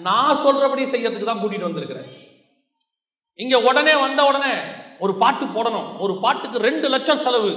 [0.09, 2.09] நான் சொல்றபடி செய்யறதுக்கு தான் கூட்டிட்டு வந்திருக்கிறேன்.
[3.35, 4.55] இங்க உடனே வந்த உடனே
[4.99, 5.99] ஒரு பாட்டு போடணும்.
[5.99, 7.53] ஒரு பாட்டுக்கு ரெண்டு லட்சம் செலவு.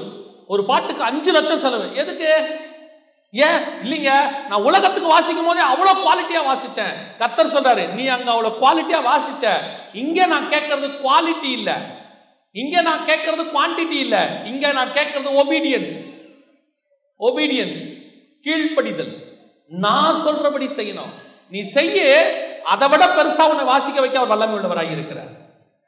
[0.48, 1.88] ஒரு பாட்டுக்கு அஞ்சு லட்சம் செலவு.
[2.02, 2.30] எதுக்கு?
[3.34, 3.60] ஏன்?
[3.84, 4.12] இல்லைங்க.
[4.50, 9.54] நான் உலகத்துக்கு வாசிக்கும் போதே அவ்வளோ குவாலிட்டியாக வாசித்தேன் கத்தர் சொல்கிறாரு நீ அங்கே அவ்வளோ குவாலிட்டியாக வாசித்த
[9.94, 11.78] இங்கே நான் கேட்கறது குவாலிட்டி இல்லை.
[12.56, 14.24] இங்கே நான் கேட்கறது குவான்டிட்டி இல்லை.
[14.46, 15.98] இங்கே நான் கேட்கறது ஒபீடியன்ஸ்
[17.20, 17.84] ஒபீடியன்ஸ்
[18.46, 19.14] கீழ்ப்படிதல்.
[19.86, 21.14] நான் சொல்றபடி செய்யணும்.
[21.54, 22.00] நீ செய்ய
[22.74, 25.32] அதை விட பெருசா உன்னை வாசிக்க வைக்க அவர் வல்லமை உள்ளவராக இருக்கிறார்.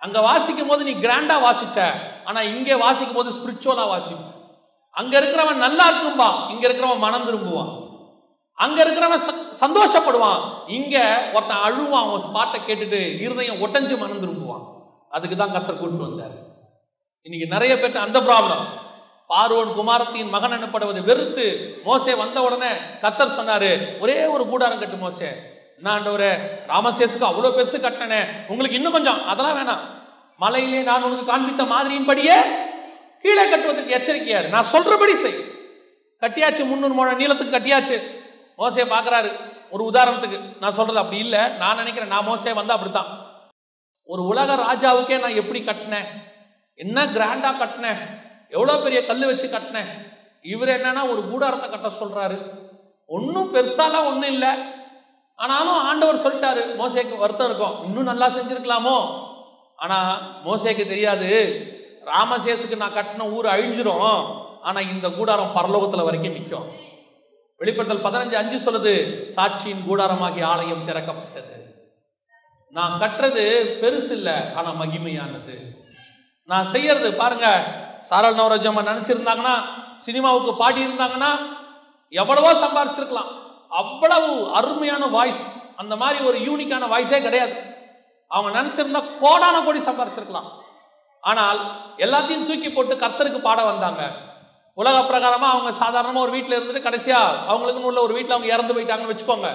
[0.06, 1.78] அங்க வாசிக்கும் போது நீ கிராண்டா வாசிச்ச
[2.30, 4.24] ஆனா இங்க வாசிக்கும் போது ஸ்பிரிச்சுவலா வாசிப்ப.
[5.00, 7.72] அங்க இருக்கிறவன் நல்லா இருக்கும்பா இங்க இருக்கிறவன் மனம் திரும்புவான்.
[8.58, 9.24] அங்க இருக்கிறவன்
[9.64, 10.42] சந்தோஷப்படுவான்.
[10.78, 10.96] இங்க
[11.34, 14.64] ஒருத்தன் அழுவான் அவன் ஸ்பாட்டை கேட்டுட்டு இருதயம் ஒட்டஞ்சு மனம் திரும்புவான்.
[15.16, 16.36] அதுக்கு தான் கத்தர் கூட்டு வந்தார்.
[17.26, 18.66] இன்னைக்கு நிறைய பேர்ட்ட அந்த ப்ராப்ளம்
[19.30, 21.46] பார்வோன் குமாரத்தின் மகன் எனப்படுவதை வெறுத்து
[21.84, 22.72] மோசே வந்த உடனே
[23.02, 25.30] கத்தர் சொன்னாரு ஒரே ஒரு கூடாரம் கட்டு மோசே.
[25.78, 26.32] என்ன ஆண்டவரே?
[26.68, 29.82] ராமசேசுக்கு அவ்வளோ பெருசு கட்டினே உங்களுக்கு இன்னும் கொஞ்சம் அதெல்லாம் வேணாம்.
[30.38, 32.38] மலையிலே நான் உனக்கு காண்பித்த மாதிரியின்படியே
[33.22, 35.38] கீழே கட்டுவதற்கு எச்சரிக்கையாரு நான் சொல்றபடி செய்.
[36.22, 37.98] கட்டியாச்சு முந்நூறு முழம் நீளத்துக்கு கட்டியாச்சு.
[38.58, 39.32] மோசையை பார்க்குறாரு
[39.70, 40.40] ஒரு உதாரணத்துக்கு.
[40.60, 43.10] நான் சொல்றது அப்படி இல்லை நான் நினைக்கிறேன் நான் மோசே வந்தா அப்படித்தான்.
[44.04, 46.08] ஒரு உலக ராஜாவுக்கே நான் எப்படி கட்டினேன்?
[46.76, 48.02] என்ன கிராண்டா கட்டினேன்?
[48.50, 49.92] எவ்வளோ பெரிய கல் வச்சு கட்டினேன்.
[50.54, 52.38] இவர் என்னன்னா ஒரு கூடாரத்தை கட்ட சொல்றாரு.
[53.06, 54.52] ஒன்றும் பெருசாலாம் ஒன்றும் இல்லை.
[55.36, 57.78] ஆனாலும் ஆண்டவர் சொல்லிட்டாரு மோசேக்கு வருத்தம் இருக்கும்.
[57.86, 58.98] இன்னும் நல்லா செஞ்சுருக்கலாமோ?
[59.76, 60.12] ஆனால்
[60.46, 61.30] மோசேக்கு தெரியாது.
[62.12, 64.20] ராமசேசுக்கு நான் கட்டின ஊர் அழிஞ்சிரும்.
[64.62, 66.68] ஆனால் இந்த கூடாரம் பரலோகத்தில் வரைக்கும் நிற்கும்
[67.60, 68.94] வெளிப்படுத்தல் பதினஞ்சு அஞ்சு சொல்லுது
[69.36, 71.56] சாட்சியின் கூடாரமாகி ஆலயம் திறக்கப்பட்டது.
[72.70, 73.44] நான் கட்டுறது
[73.82, 75.56] பெருசு இல்லை ஆனால் மகிமையானது.
[76.50, 77.48] நான் செய்யறது பாருங்க
[78.10, 79.56] சாரல் நவராஜம் நினச்சிருந்தாங்கன்னா நினைச்சிருந்தாங்கன்னா
[80.06, 81.32] சினிமாவுக்கு பாடி இருந்தாங்கன்னா
[82.22, 83.32] எவ்வளவோ சம்பாரிச்சிருக்கலாம்.
[83.82, 85.44] அவ்வளவு அருமையான வாய்ஸ்
[85.82, 87.56] அந்த மாதிரி ஒரு யூனிக்கான வாய்ஸே கிடையாது.
[88.32, 90.50] அவங்க நினைச்சிருந்தா கோடான கோடி சம்பாரிச்சிருக்கலாம்.
[91.24, 91.60] ஆனால்
[92.06, 94.04] எல்லாத்தையும் தூக்கி போட்டு கர்த்தருக்கு பாட வந்தாங்க.
[94.82, 99.14] உலக பிரகாரமாக அவங்க சாதாரணமாக ஒரு வீட்டில் இருந்துட்டு கடைசியாக அவங்களுக்குன்னு உள்ள ஒரு வீட்டில் அவங்க இறந்து போயிட்டாங்கன்னு
[99.14, 99.50] வச்சுக்கோங்க.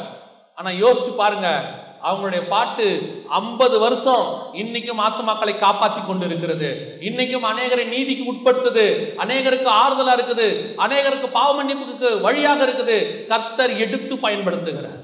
[0.59, 1.63] ஆனால் யோசிச்சு பாருங்கள்
[2.09, 2.87] அவங்களுடைய பாட்டு
[3.29, 8.87] ஐம்பது வருஷம் இன்னைக்கும் ஆத்துமாக்களை காப்பாற்றி கொண்டு இருக்கிறது இன்னைக்கும் அநேகரை நீதிக்கு உட்படுத்துது.
[9.25, 10.49] அநேகருக்கு ஆறுதலா இருக்குது.
[10.85, 13.27] அநேகருக்கு பாவ மன்னிப்புக்கு வழியாக இருக்குது.
[13.27, 15.01] கர்த்தர் எடுத்து பயன்படுத்துகிறார்.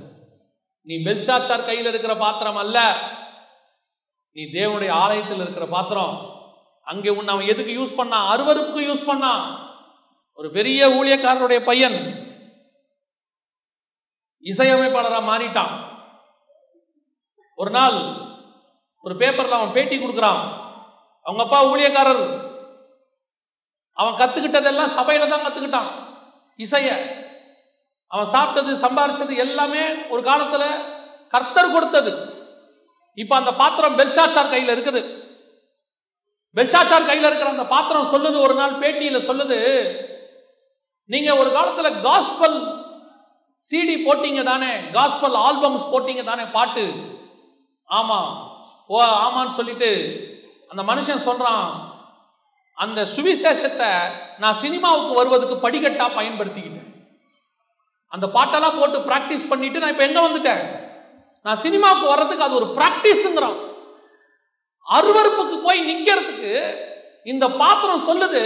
[0.82, 2.78] நீ பெல்சாச்சார் கையில் இருக்கிற பாத்திரம் அல்ல.
[4.32, 6.44] நீ தேவனுடைய ஆலயத்தில் இருக்கிற பாத்திரம்.
[6.82, 8.28] அங்கே உன்னை அவன் எதுக்கு யூஸ் பண்ணான்?
[8.32, 9.44] அருவருப்புக்கு யூஸ் பண்ணான்.
[10.34, 11.98] ஒரு பெரிய ஊழியக்காரனுடைய பையன்.
[14.44, 15.85] இசையமைப்பாளராக மாறிட்டான்.
[17.60, 17.98] ஒரு நாள்
[19.04, 20.40] ஒரு பேப்பரில் அவன் பேட்டி கொடுக்குறான்.
[21.26, 22.24] அவங்க அப்பா ஊழியக்காரர்.
[24.00, 25.90] அவன் கற்றுக்கிட்டதெல்லாம் சபையில் தான் கற்றுக்கிட்டான்
[26.64, 26.88] இசைய.
[28.12, 30.68] அவன் சாப்பிட்டது சம்பாரிச்சது எல்லாமே ஒரு காலத்தில்
[31.34, 32.12] கர்த்தர் கொடுத்தது.
[33.22, 35.00] இப்போ அந்த பாத்திரம் பெல்சாச்சார் கையில் இருக்குது.
[36.56, 39.58] பெல்சாச்சார் கையில் இருக்கிற அந்த பாத்திரம் சொல்லுது ஒரு நாள் பேட்டியில் சொல்லுது
[41.12, 42.58] நீங்கள் ஒரு காலத்தில் காஸ்பல்
[43.68, 46.84] சிடி போட்டீங்க தானே காஸ்பல் ஆல்பம்ஸ் போட்டீங்க தானே பாட்டு.
[47.86, 48.30] ஆமாம்
[48.86, 49.90] ஓ ஆமான்னு சொல்லிட்டு
[50.68, 51.94] அந்த மனுஷன் சொல்கிறான்
[52.74, 53.90] அந்த சுவிசேஷத்தை
[54.38, 56.90] நான் சினிமாவுக்கு வருவதுக்கு படிக்கட்டாக பயன்படுத்திக்கிட்டேன்.
[58.08, 60.62] அந்த பாட்டெல்லாம் போட்டு ப்ராக்டிஸ் பண்ணிட்டு நான் இப்போ எங்கே வந்துட்டேன்?
[61.42, 63.58] நான் சினிமாவுக்கு வர்றதுக்கு அது ஒரு ப்ராக்டிஸுங்கிறான்
[64.86, 66.76] அருவருப்புக்கு போய் நிற்கிறதுக்கு
[67.24, 68.42] இந்த பாத்திரம் சொல்லுது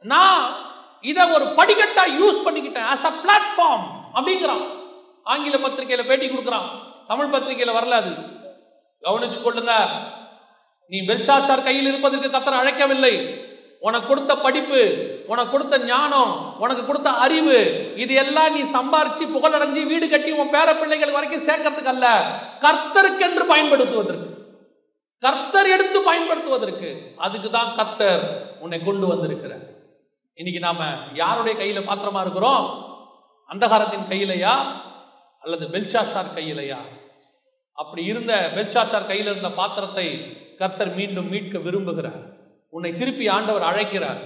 [0.00, 0.64] நான்
[1.00, 4.64] இதை ஒரு படிக்கட்டாக யூஸ் பண்ணிக்கிட்டேன் ஆஸ் அ பிளாட்ஃபார்ம் அப்படிங்கிறான்.
[5.22, 6.68] ஆங்கில பத்திரிகையில் பேட்டி கொடுக்குறான்.
[7.06, 8.35] தமிழ் பத்திரிகையில் வரல அது.
[9.04, 9.74] கவனிச்சு கொள்ளுங்க.
[10.88, 13.14] நீ பெல்சாச்சார் கையில் இருப்பதற்கு கத்தர் அழைக்கவில்லை.
[13.86, 14.80] உனக்கு கொடுத்த படிப்பு
[15.32, 17.58] உனக்கு கொடுத்த ஞானம் உனக்கு கொடுத்த அறிவு
[17.96, 22.06] இது எல்லாம் நீ சம்பாரிச்சு புகழடைஞ்சு வீடு கட்டி உன் பேர பிள்ளைகள் வரைக்கும் சேர்க்கறதுக்கு அல்ல.
[22.64, 24.28] கர்த்தருக்கென்று பயன்படுத்துவதற்கு
[25.24, 28.24] கர்த்தர் எடுத்து பயன்படுத்துவதற்கு அதுக்கு தான் கர்த்தர்
[28.60, 29.64] உன்னை கொண்டு வந்திருக்கிறார்.
[30.34, 30.84] இன்னைக்கு நாம
[31.14, 32.64] யாருடைய கையில பாத்திரமா இருக்கிறோம்?
[33.50, 34.54] அந்தகாரத்தின் கையிலையா?
[35.40, 36.78] அல்லது பெல்சாஷார் கையிலையா?
[37.76, 40.06] அப்படி இருந்த பெல்சாஷார் கையில் இருந்த பாத்திரத்தை
[40.56, 42.22] கர்த்தர் மீண்டும் மீட்க விரும்புகிறார்.
[42.70, 44.20] உன்னை திருப்பி ஆண்டவர் அழைக்கிறார்.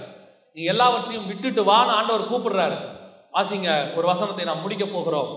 [0.53, 2.77] நீ எல்லாவற்றையும் விட்டுட்டு வான்னு ஆண்டவர் கூப்பிடுறாரு.
[3.33, 5.31] வாசிங்க ஒரு வசனத்தை நாம் முடிக்க போகிறோம்.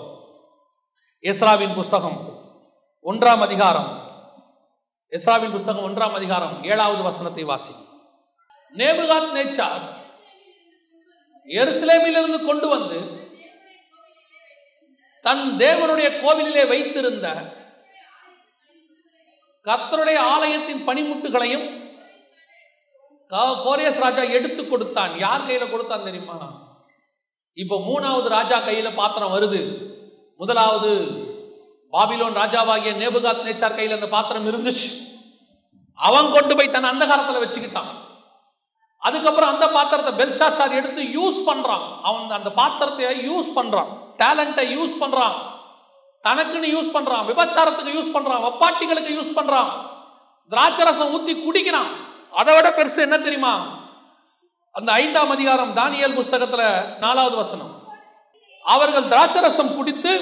[1.22, 2.18] எஸ்ராவின் புஸ்தகம்
[3.04, 3.90] ஒன்றாம் அதிகாரம்.
[5.10, 7.74] எஸ்ராவின் புஸ்தகம் ஒன்றாம் அதிகாரம் ஏழாவது வசனத்தை வாசி.
[8.76, 9.84] நேபுகாத் நேச்சார்
[11.46, 12.98] எருசலேமிலிருந்து கொண்டு வந்து
[15.22, 17.28] தன் தேவனுடைய கோவிலிலே வைத்திருந்த
[19.64, 21.82] கத்தருடைய ஆலயத்தின் பனிமுட்டுகளையும்
[23.28, 25.18] கா- கோரேஸ் ராஜா எடுத்து கொடுத்தான்.
[25.18, 26.62] யார் கையில கொடுத்தான் தெரியுமா?
[27.52, 29.90] இப்போ மூணாவது ராஜா கையில பாத்திரம் வருது.
[30.36, 31.00] முதலாவது
[31.92, 35.02] பாபிலோன் ராஜாவாகிய நேபுகாத் நேச்சார் கையில அந்த பாத்திரம் இருந்துச்சு.
[35.94, 38.02] அவன் கொண்டு போய் தன் அந்த காலத்துல வச்சுக்கிட்டான்.
[38.98, 42.00] அதுக்கப்புறம் அந்த பாத்திரத்தை பெல்ஷாச்சார் எடுத்து யூஸ் பண்றான்.
[42.02, 43.86] அவன் அந்த பாத்திரத்தை யூஸ் பண்றான்.
[44.18, 45.53] டேலண்ட்டை யூஸ் பண்றான்.
[46.24, 49.70] தனக்குன்னு யூஸ் பண்றான் விபச்சாரத்துக்கு யூஸ் பண்றான் வப்பாட்டிகளுக்கு யூஸ் பண்றான்
[50.50, 51.90] திராட்சரசம் ஊத்தி குடிக்கிறான்.
[52.30, 53.54] அதை விட பெருசு என்ன தெரியுமா?
[54.70, 56.62] அந்த ஐந்தாம் அதிகாரம் தானியல் புஸ்தகத்துல
[56.98, 57.72] நாலாவது வசனம்.
[58.62, 60.12] அவர்கள் திராட்சரசம் குடித்து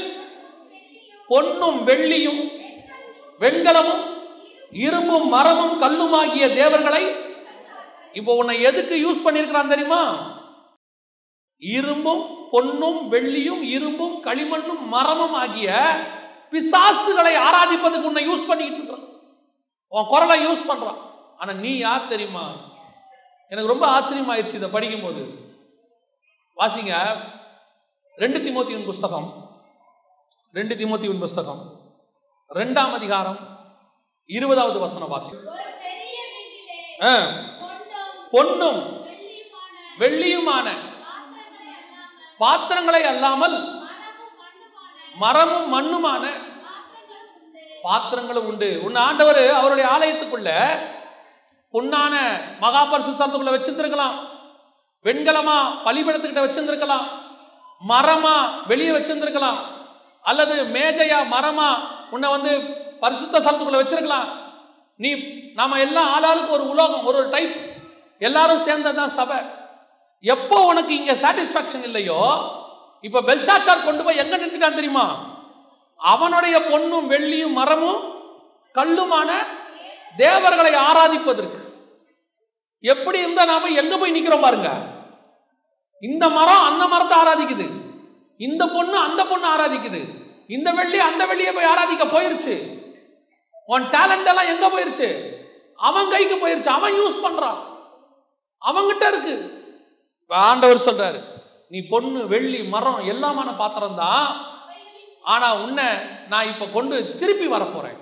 [1.29, 2.43] பொன்னும் வெள்ளியும்
[3.41, 4.05] வெண்கலமும்
[4.71, 7.03] இரும்பும் மரமும் கல்லுமாகிய தேவர்களை
[8.13, 10.03] இப்போ உன்னை எதுக்கு யூஸ் பண்ணியிருக்கிறான் தெரியுமா?
[11.59, 15.69] இரும்பும் பொன்னும் வெள்ளியும் இரும்பும் களிமண்ணும் மரமும் ஆகிய
[16.51, 19.07] பிசாசுகளை ஆராதிப்பதுக்கு உன்னை யூஸ் பண்ணிக்கிட்டு இருக்கிறான்.
[19.89, 21.01] உன் குரலை யூஸ் பண்றான்.
[21.39, 22.45] ஆனா நீ யார் தெரியுமா?
[23.49, 25.23] எனக்கு ரொம்ப ஆச்சரியமாயிருச்சு இதை படிக்கும்போது.
[26.57, 26.93] வாசிங்க.
[28.17, 29.29] ரெண்டு திமோத்தியின் புஸ்தகம்.
[30.53, 31.63] ரெண்டு திமோத்தியின் புஸ்தகம்.
[32.55, 33.41] ரெண்டாம் அதிகாரம்
[34.27, 35.31] இருபதாவது வசனம் வாசி
[38.31, 38.81] பொன்னும்
[39.99, 40.69] வெள்ளியுமான
[42.39, 43.89] பாத்திரங்களை அல்லாமல்
[45.15, 46.25] மரமும் மண்ணுமான
[47.83, 48.81] பாத்திரங்களும் உண்டு.
[48.83, 50.51] உன் ஆண்டவர் அவருடைய ஆலயத்துக்குள்ள
[51.73, 52.15] பொன்னான
[52.61, 54.17] மகாபரிசுத்தத்துக்குள்ள வச்சிருந்திருக்கலாம்.
[55.05, 57.07] வெண்கலமா பலிபடத்துக்கிட்ட வச்சிருந்திருக்கலாம்.
[57.89, 59.59] மரமா வெளியே வச்சிருந்திருக்கலாம்.
[60.23, 61.69] அல்லது மேஜையா மரமா
[62.11, 62.61] உன்னை வந்து
[63.01, 64.29] பரிசுத்த ஸ்தலத்துக்குள்ள வச்சிருக்கலாம்.
[64.97, 65.15] நீ
[65.55, 67.57] நாம எல்லாம் ஆளாளுக்கு ஒரு உலோகம் ஒரு டைப்
[68.19, 69.37] எல்லாரும் சேர்ந்ததுதான் சபை.
[70.23, 72.49] எப்போ உனக்கு இங்க சாட்டிஸ்பாக்சன் இல்லையோ
[73.01, 75.35] இப்ப பெல்சாச்சார் கொண்டு போய் எங்க நிறுத்திட்டான் தெரியுமா?
[75.97, 78.03] அவனுடைய பொண்ணும் வெள்ளியும் மரமும்
[78.75, 79.31] கல்லுமான
[80.17, 81.61] தேவர்களை ஆராதிப்பதற்கு.
[82.81, 84.71] எப்படி இருந்தால் நாம எங்க போய் நிக்கிறோம் பாருங்க.
[86.01, 87.71] இந்த மரம் அந்த மரத்தை ஆராதிக்குது.
[88.37, 90.01] இந்த பொண்ணு அந்த பொண்ணு ஆராதிக்குது.
[90.47, 92.81] இந்த வெள்ளி அந்த வெள்ளியை போய் ஆராதிக்க போயிருச்சு.
[93.67, 95.35] உன் டேலண்ட் எல்லாம் எங்க போயிருச்சு?
[95.77, 96.67] அவன் கைக்கு போயிருச்சு.
[96.67, 97.59] அவன் யூஸ் பண்றான்.
[98.63, 99.61] அவன்கிட்ட இருக்கு.
[100.33, 101.25] இப்ப ஆண்டவர் சொல்றாரு
[101.69, 104.47] நீ பொண்ணு வெள்ளி மரம் எல்லாமான பாத்திரம் தான்.
[105.23, 105.85] ஆனா உன்னை
[106.29, 107.99] நான் இப்ப கொண்டு திருப்பி வரப்போறேன்.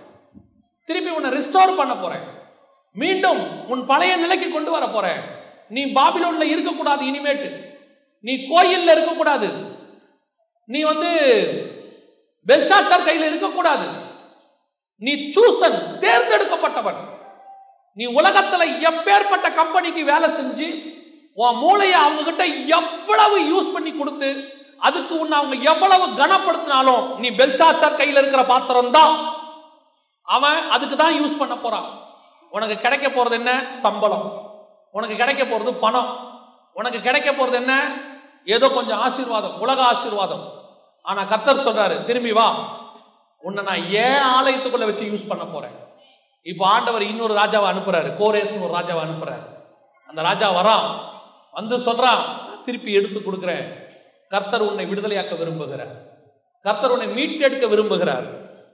[0.85, 2.23] திருப்பி உன்னை ரிஸ்டோர் பண்ண போறேன்.
[2.93, 5.21] மீண்டும் உன் பழைய நிலைக்கு கொண்டு வர போறேன்.
[5.69, 7.65] நீ பாபிலோன்ல இருக்கக்கூடாது இனிமேட்டு.
[8.21, 9.49] நீ கோயில்ல இருக்கக்கூடாது.
[10.65, 11.11] நீ வந்து
[12.47, 13.89] பெல்சாச்சார் கையில் இருக்கக்கூடாது.
[14.97, 17.03] நீ சூசன் தேர்ந்தெடுக்கப்பட்டவன்.
[17.95, 20.99] நீ உலகத்தில் எப்பேற்பட்ட கம்பெனிக்கு வேலை செஞ்சு
[21.43, 22.45] உன் மூளையை அவங்க கிட்ட
[22.79, 24.31] எவ்வளவு யூஸ் பண்ணி கொடுத்து
[24.87, 29.15] அதுக்கு உன்னை அவங்க எவ்வளவு கனப்படுத்தினாலும் நீ பெல்சாச்சார் கையில் இருக்கிற பாத்திரம் தான்.
[30.23, 31.89] அவன் அதுக்கு தான் யூஸ் பண்ண போறான்.
[32.51, 33.53] உனக்கு கிடைக்க போறது என்ன?
[33.75, 34.27] சம்பளம்.
[34.91, 36.11] உனக்கு கிடைக்க போறது பணம்.
[36.73, 37.75] உனக்கு கிடைக்க போறது என்ன?
[38.45, 40.45] ஏதோ கொஞ்சம் ஆசீர்வாதம் உலக ஆசீர்வாதம்.
[41.03, 42.49] ஆனா கர்த்தர் சொல்றாரு திரும்பி வா.
[43.39, 45.77] உன்னை நான் ஏன் ஆலயத்துக்குள்ள வச்சு யூஸ் பண்ண போறேன்?
[46.43, 48.11] இப்போ ஆண்டவர் இன்னொரு ராஜாவை அனுப்புறாரு.
[48.21, 49.47] கோரேஸ்னு ஒரு ராஜாவை அனுப்புறாரு.
[50.09, 50.89] அந்த ராஜா வரான்.
[51.53, 52.23] வந்து சொல்றான்
[52.65, 53.65] திருப்பி எடுத்து கொடுக்குறேன்.
[54.29, 55.95] கர்த்தர் உன்னை விடுதலையாக்க விரும்புகிறார்.
[56.63, 58.25] கர்த்தர் உன்னை மீட்டெடுக்க விரும்புகிறார்.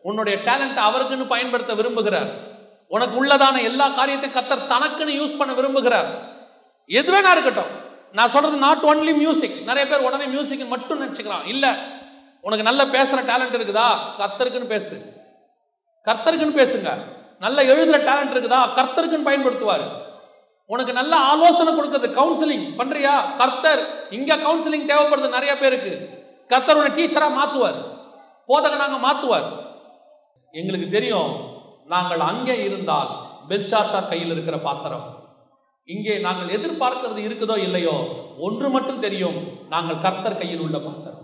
[0.03, 2.31] உன்னுடைய டேலண்ட் அவருக்குன்னு பயன்படுத்த விரும்புகிறார்.
[2.89, 6.07] உனக்கு உள்ளதான எல்லா காரியத்தையும் கர்த்தர் தனக்குன்னு யூஸ் பண்ண விரும்புகிறார்.
[6.87, 7.85] எது வேணா இருக்கட்டும்.
[8.13, 11.77] நான் சொல்றது நாட் ஒன்லி மியூசிக் நிறைய பேர் உடனே மியூசிக் மட்டும் நினைச்சுக்கிறான் இல்ல
[12.41, 13.89] உனக்கு நல்ல பேசுற டேலண்ட் இருக்குதா?
[14.19, 15.13] கர்த்தருக்குன்னு பேசு.
[16.05, 16.93] கர்த்தருக்குன்னு பேசுங்க.
[17.39, 18.59] நல்ல எழுதுற டேலண்ட் இருக்குதா?
[18.75, 20.15] கர்த்தருக்குன்னு பயன்படுத்துவார்.
[20.73, 23.13] உனக்கு நல்ல ஆலோசனை கொடுக்குறது கவுன்சிலிங் பண்றியா?
[23.41, 23.83] கர்த்தர்
[24.17, 25.93] இங்க கவுன்சிலிங் தேவைப்படுது நிறைய பேருக்கு.
[26.53, 27.79] கர்த்தர் உன்னை டீச்சரா மாத்துவார்.
[28.51, 29.47] போதகனாக மாத்துவார்.
[30.61, 31.31] எங்களுக்கு தெரியும்
[31.93, 33.11] நாங்கள் அங்கே இருந்தால்
[33.51, 35.07] பெல்சாஷார் கையில் இருக்கிற பாத்திரம்.
[35.89, 37.97] இங்கே நாங்கள் எதிர்பார்க்கிறது இருக்குதோ இல்லையோ
[38.47, 39.39] ஒன்று மட்டும் தெரியும்
[39.75, 41.23] நாங்கள் கர்த்தர் கையில் உள்ள பாத்திரம்.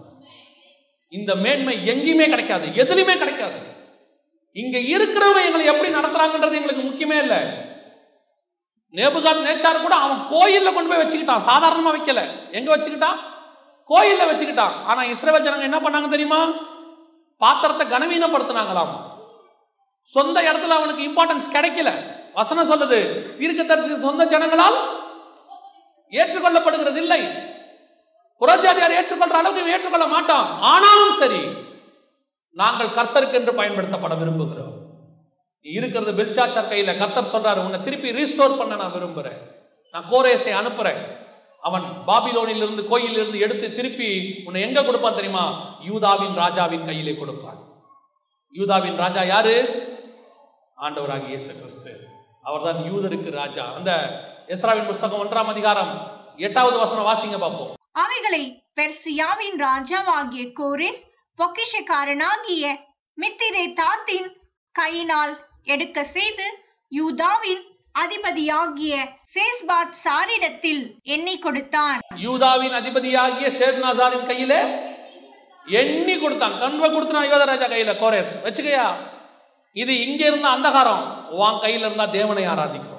[1.13, 3.59] இந்த மேன்மை எங்கேயுமே கிடைக்காது எதுலையுமே கிடைக்காது.
[4.63, 7.41] இங்க இருக்கிறவங்க எங்களை எப்படி நடத்துறாங்கன்றது எங்களுக்கு முக்கியமே இல்லை.
[8.93, 11.47] நேபுகாத் நேச்சார் கூட அவன் கோயிலில் கொண்டு போய் வச்சுக்கிட்டான்.
[11.51, 12.53] சாதாரணமாக வைக்கல.
[12.53, 13.19] எங்கே வச்சுக்கிட்டான்?
[13.85, 14.75] கோயிலில் வச்சுக்கிட்டான்.
[14.87, 16.41] ஆனால் இஸ்ரேல் ஜனங்க என்ன பண்ணாங்க தெரியுமா?
[17.37, 18.93] பாத்திரத்தை கனவீனப்படுத்தினாங்களாம்.
[20.05, 21.91] சொந்த இடத்துல அவனுக்கு இம்பார்ட்டன்ஸ் கிடைக்கல.
[22.33, 22.99] வசனம் சொல்லுது
[23.39, 24.79] தீர்க்கதரிசி சொந்த ஜனங்களால்
[26.11, 27.21] ஏற்றுக்கொள்ளப்படுகிறது இல்லை.
[28.41, 30.47] புறஜாதியார் ஏற்றுக்கொள்ற அளவுக்கு ஏற்றுக்கொள்ள மாட்டான்.
[30.61, 31.41] ஆனாலும் சரி
[32.55, 34.62] நாங்கள் கர்த்தருக்கு என்று பயன்படுத்தப்பட விரும்புகிறோம்.
[35.65, 36.93] இருக்கிறது பெல்சாச்சார் கையில.
[36.99, 39.41] கர்த்தர் சொல்றாரு உன்னை திருப்பி ரீஸ்டோர் பண்ண நான் விரும்புறேன்.
[39.95, 41.03] நான் கோரேசை அனுப்புறேன்.
[41.69, 44.09] அவன் பாபிலோனிலிருந்து கோயிலிருந்து எடுத்து திருப்பி
[44.47, 45.45] உன்னை எங்க கொடுப்பான் தெரியுமா?
[45.91, 47.61] யூதாவின் ராஜாவின் கையிலே கொடுப்பான்.
[48.55, 49.55] யூதாவின் ராஜா யாரு?
[50.77, 51.93] ஆண்டவராக இயேசு கிறிஸ்து
[52.43, 53.65] அவர்தான் யூதருக்கு ராஜா.
[53.79, 53.91] அந்த
[54.55, 55.93] எஸ்ராவின் புஸ்தகம் ஒன்றாம் அதிகாரம்
[56.37, 57.73] எட்டாவது வசனம் வாசிங்க பார்ப்போம்.
[58.03, 58.43] அவைகளை
[58.79, 61.03] பெர்சியாவின் ராஜாவாகிய கோரேஸ்
[61.39, 62.65] பொக்கிஷக்காரனாகிய
[63.19, 64.29] மித்திரே தாத்தின்
[64.75, 65.35] கையினால்
[65.65, 66.45] எடுக்க செய்து
[66.89, 68.95] யூதாவின் அதிபதியாகிய
[69.35, 72.01] சேஸ்பாத் சாரிடத்தில் எண்ணி கொடுத்தான்.
[72.17, 74.81] யூதாவின் அதிபதியாகிய ஷேர்நாசாரின் கையில
[75.67, 76.59] எண்ணி கொடுத்தான்.
[76.59, 78.33] கண்வை கொடுத்தான் யோதராஜா கையில கோரேஸ்.
[78.45, 78.95] வச்சுக்கயா?
[79.73, 81.29] இது இங்க இருந்த அந்தகாரம்.
[81.29, 82.91] உன் கையில இருந்தா தேவனை ஆராதிக்கும்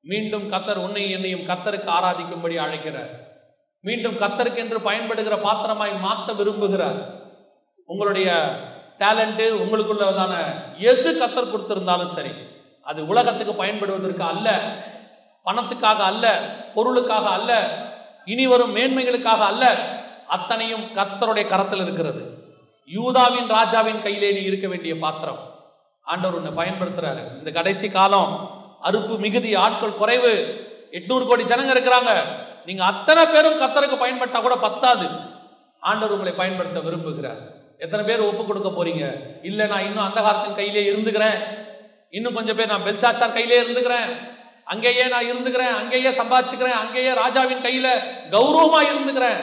[0.00, 3.10] மீண்டும் கத்தர் உன்னை என்னையும் கத்தருக்கு ஆராதிக்கும்படி அழைக்கிறார்.
[3.80, 7.04] மீண்டும் கத்தருக்கு என்று பயன்படுகிற பாத்திரமாய் மாற்ற விரும்புகிறார்.
[7.86, 8.30] உங்களுடைய
[8.98, 10.34] டேலண்ட்டு உங்களுக்குள்ளதான
[10.78, 12.32] எது கத்தர் கொடுத்துருந்தாலும் சரி
[12.82, 14.48] அது உலகத்துக்கு பயன்படுவதற்கு அல்ல
[15.46, 16.26] பணத்துக்காக அல்ல
[16.74, 17.52] பொருளுக்காக அல்ல
[18.24, 19.64] இனி வரும் மேன்மைகளுக்காக அல்ல
[20.26, 22.22] அத்தனையும் கர்த்தருடைய கரத்தில் இருக்கிறது.
[22.86, 25.40] யூதாவின் ராஜாவின் கையிலே நீ இருக்க வேண்டிய பாத்திரம்.
[26.02, 27.38] ஆண்டவர் உன்னை பயன்படுத்துறாரு.
[27.38, 28.32] இந்த கடைசி காலம்
[28.82, 30.32] அறுப்பு மிகுதி ஆட்கள் குறைவு
[30.92, 32.12] எட்நூறு கோடி ஜனங்க இருக்கிறாங்க.
[32.66, 35.08] நீங்க அத்தனை பேரும் கர்த்தருக்கு பயன்பட்டா கூட பத்தாது.
[35.80, 37.42] ஆண்டவர் உங்களை பயன்படுத்த விரும்புகிறார்.
[37.82, 39.04] எத்தனை பேர் ஒப்பு கொடுக்க போறீங்க?
[39.42, 41.38] இல்ல நான் இன்னும் அந்த காலத்தின் கையிலே இருந்துக்கிறேன்.
[42.10, 44.10] இன்னும் கொஞ்சம் பேர் நான் பெல்சாஷார் கையிலே இருந்துக்கிறேன்.
[44.64, 47.88] அங்கேயே நான் இருந்துக்கிறேன் அங்கேயே சம்பாதிச்சுக்கிறேன் அங்கேயே ராஜாவின் கையில
[48.30, 49.40] கௌரவமா இருந்துக்கிறேன்.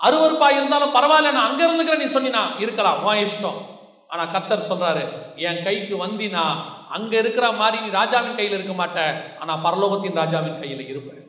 [0.00, 3.60] அருவறுப்பா இருந்தாலும் பரவாயில்ல நான் அங்க இருந்துக்கிறேன் நீ சொன்னினா இருக்கலாம் உன் இஷ்டம்.
[4.08, 5.02] ஆனா கர்த்தர் சொல்றாரு
[5.36, 6.44] என் கைக்கு வந்தினா
[6.88, 11.20] அங்க இருக்கிற மாதிரி நீ ராஜாவின் கையில இருக்க மாட்டேன் ஆனா பரலோகத்தின் ராஜாவின் கையில இருப்பேன்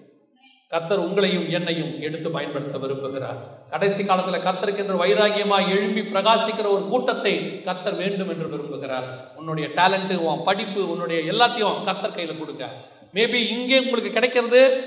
[0.73, 3.69] கர்த்தர் உங்களையும் என்னையும் எடுத்து பயன்படுத்த விரும்புகிறார்.
[3.69, 9.35] கடைசி காலத்தில் கர்த்தருக்கு என்று வைராகியமாக எழும்பி பிரகாசிக்கிற ஒரு கூட்டத்தை கர்த்தர் வேண்டும் என்று விரும்புகிறார்.
[9.35, 12.69] உன்னுடைய டேலண்ட்டு உன் படிப்பு உன்னுடைய எல்லாத்தையும் கர்த்தர் கையில் கொடுக்க.
[13.13, 14.83] மேபி இங்கே உங்களுக்கு கிடைக்கிறது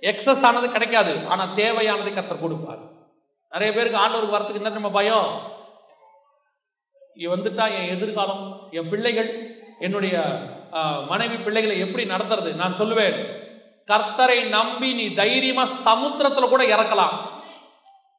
[0.00, 2.78] எக்ஸஸ் ஆனது கிடைக்காது ஆனால் தேவையானதை கர்த்தர் கொடுப்பார்.
[3.50, 5.40] நிறைய பேருக்கு ஆண்டவருக்கு வரத்துக்கு என்ன நம்ம பயம்?
[7.16, 10.40] இ- வந்துட்டா என் எதிர்காலம் என் பிள்ளைகள் என்னுடைய
[11.08, 12.54] மனைவி பிள்ளைகளை எப்படி நடத்துறது?
[12.54, 13.39] நான் சொல்லுவேன்.
[13.90, 17.14] கர்த்தரை நம்பி நீ தைரியமா சமுத்திரத்துல கூட இறக்கலாம்.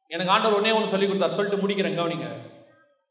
[0.08, 1.36] எனக்கு ஆண்டவர் ஒன்னே ஒன்று சொல்லி கொடுத்தார்.
[1.38, 2.28] சொல்லிட்டு முடிக்கிறேன் கவனிங்க.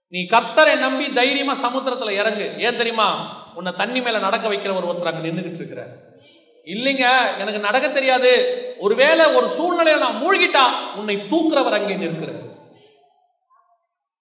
[0.08, 2.54] நீ கர்த்தரை நம்பி தைரியமா சமுத்திரத்துல இறங்கு.
[2.58, 3.40] ஏன் தெரியுமா?
[3.56, 5.92] உன்னை தண்ணி மேல நடக்க வைக்கிற ஒரு ஒருத்தர் அங்க நின்றுகிட்டு இருக்கிறார்.
[6.66, 8.32] இல்லைங்க எனக்கு நடக்க தெரியாது.
[8.80, 12.44] ஒருவேளை ஒரு சூழ்நிலையில நான் மூழ்கிட்டா உன்னை தூக்குறவர் அங்கே நிற்கிறார்.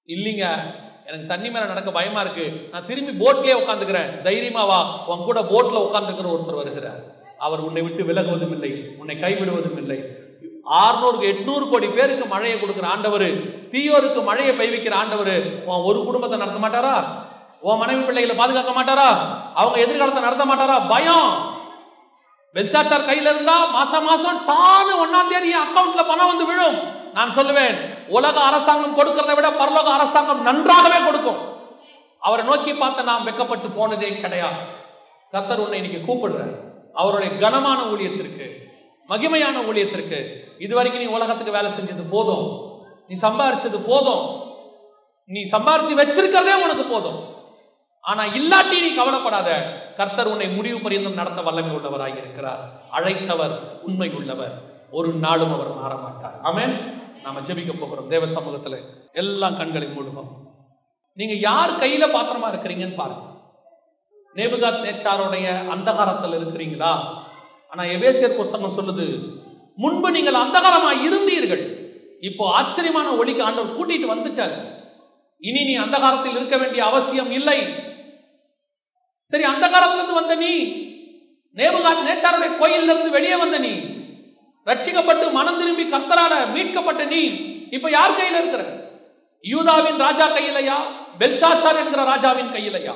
[0.07, 0.47] இல்லைங்க
[1.07, 2.69] எனக்கு தண்ணி மேல நடக்க பயமா இருக்கு.
[2.71, 7.19] நான் திரும்பி போட்லயே உட்காந்துக்கிறேன் தைரியமா வா உன் கூட போட்ல உட்காந்துருக்கிற ஒருத்தர் வருகிறார்.
[7.45, 9.99] அவர் உன்னை விட்டு விலகுவதும் இல்லை உன்னை கைவிடுவதும் இல்லை
[10.81, 13.29] ஆறுநூறுக்கு எட்நூறு கோடி பேருக்கு மழையை கொடுக்குற ஆண்டவர்
[13.73, 15.35] தீயோருக்கு மழையை பெய்விக்கிற ஆண்டவர்
[15.69, 16.95] உன் ஒரு குடும்பத்தை நடத்த மாட்டாரா?
[17.61, 19.09] உன் மனைவி பிள்ளைகளை பாதுகாக்க மாட்டாரா?
[19.55, 20.77] அவங்க எதிர்காலத்தை நடத்த மாட்டாரா?
[20.89, 21.31] பயம்.
[22.55, 25.75] வெல்சாச்சார் கையில இருந்தா மாசம் மாசம் டானு ஒன்னாம் தேதி என்
[26.11, 26.79] பணம் வந்து விழும்.
[27.15, 27.77] நான் சொல்லுவேன்
[28.17, 31.41] உலக அரசாங்கம் கொடுக்கறதை விட பரலோக அரசாங்கம் நன்றாகவே கொடுக்கும்.
[32.19, 34.61] அவரை நோக்கி பார்த்த நாம் வெக்கப்பட்டு போனதே கிடையாது.
[35.33, 36.55] கத்தர் உன்னை இன்னைக்கு கூப்பிடுறார்.
[36.93, 38.69] அவருடைய கனமான ஊழியத்திற்கு
[39.09, 42.71] மகிமையான ஊழியத்திற்கு இதுவரைக்கும் நீ உலகத்துக்கு வேலை செஞ்சது போதும்.
[43.07, 44.53] நீ சம்பாரிச்சது போதும்.
[45.25, 47.35] நீ சம்பாரிச்சு வச்சிருக்கிறதே உனக்கு போதும்.
[48.01, 49.79] ஆனா இல்லாட்டி நீ கவலைப்படாத.
[49.97, 52.83] கர்த்தர் உன்னை முடிவு பரியந்தம் நடத்த வல்லமை உள்ளவராக இருக்கிறார்.
[52.93, 54.53] அழைத்தவர் உண்மை உள்ளவர்.
[54.91, 57.03] ஒரு நாளும் அவர் மாற மாட்டார் ஆமென்.
[57.23, 58.09] நாம ஜெபிக்க போகிறோம்.
[58.09, 58.81] தேவ சமூகத்துல
[59.13, 60.29] எல்லாம் கண்களை மூடுவோம்.
[61.15, 63.30] நீங்க யார் கையில பாத்திரமா இருக்கிறீங்கன்னு பாருங்க.
[64.37, 66.93] நேபுகாத் நேச்சாருடைய அந்தகாரத்தில் இருக்கிறீங்களா?
[67.69, 69.07] ஆனா எபேசியர் புஸ்தகம் சொல்லுது
[69.77, 71.65] முன்பு நீங்கள் அந்தகாரமாக இருந்தீர்கள்.
[72.21, 74.57] இப்போ ஆச்சரியமான ஒளிக்கு ஆண்டவர் கூட்டிட்டு வந்துட்டார்.
[75.39, 77.59] இனி நீ அந்தகாரத்தில் இருக்க வேண்டிய அவசியம் இல்லை.
[79.25, 80.53] சரி அந்த காலத்திலிருந்து வந்த நீ
[81.57, 83.73] நேபுகாத் நேச்சாருடைய கோயில்ல இருந்து வெளியே வந்த நீ
[84.67, 87.23] ரட்சிக்கப்பட்டு மனம் திரும்பி கர்த்தரால மீட்கப்பட்ட நீ
[87.71, 88.63] இப்ப யார் கையில் இருக்கிற
[89.45, 90.77] யூதாவின் ராஜா கையிலையா?
[91.19, 92.95] பெல்சாச்சார் என்கிற ராஜாவின் கையிலையா?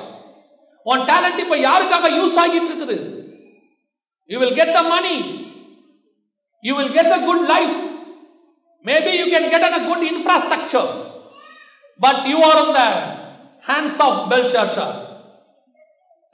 [0.85, 2.97] உன் டேலண்ட் இப்ப யாருக்காக யூஸ் ஆகிட்டு இருக்குது
[4.29, 5.15] you will get the money
[6.63, 7.79] you will get the good life
[8.85, 10.89] maybe you can get an a good infrastructure
[11.99, 12.83] but you are on the
[13.69, 14.97] hands of Belshazzar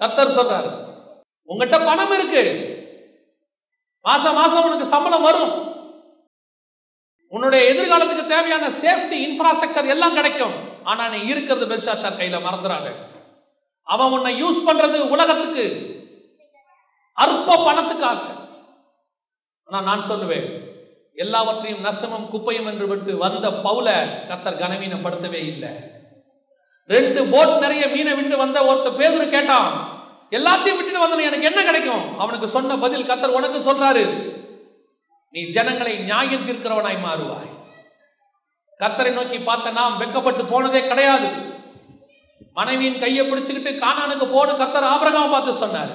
[0.02, 0.72] கத்தர் சொல்றாரு
[1.50, 2.42] உங்ககிட்ட பணம் இருக்கு.
[4.06, 5.54] மாசம் மாசம் உனக்கு சம்பளம் வரும்.
[7.34, 10.56] உன்னுடைய எதிர்காலத்துக்கு தேவையான சேஃப்டி இன்ஃப்ராஸ்ட்ரக்சர் எல்லாம் கிடைக்கும்.
[10.90, 12.88] ஆனா நீ இருக்கிறது பெல்ஷாச்சார் கையில மறந்துடாத
[13.84, 15.66] அவன் உன்னை யூஸ் பண்றது உலகத்துக்கு
[17.14, 18.22] அற்ப பணத்துக்காக.
[19.68, 20.48] ஆனா நான் சொல்லுவேன்
[21.16, 23.90] எல்லாவற்றையும் நஷ்டமும் குப்பையும் என்று விட்டு வந்த பவுல
[24.30, 25.72] கத்தர் கனவீனப்படுத்தவே இல்லை.
[26.86, 29.72] ரெண்டு போட் நிறைய மீனை விட்டு வந்த ஒருத்த பேதுரு கேட்டான்
[30.38, 32.20] எல்லாத்தையும் விட்டுட்டு வந்தன எனக்கு என்ன கிடைக்கும்?
[32.20, 34.04] அவனுக்கு சொன்ன பதில் கத்தர் உனக்கு சொல்றாரு.
[35.30, 37.52] நீ ஜனங்களை நியாயம் தீர்க்கிறவனாய் மாறுவாய்.
[38.80, 41.30] கத்தரை நோக்கி பார்த்த நாம் வெக்கப்பட்டு போனதே கிடையாது.
[42.54, 45.92] மனைவியின் கையை பிடிச்சுக்கிட்டு கானானுக்கு போடு கர்த்தர் ஆபிரகாம் பார்த்து சொன்னார்.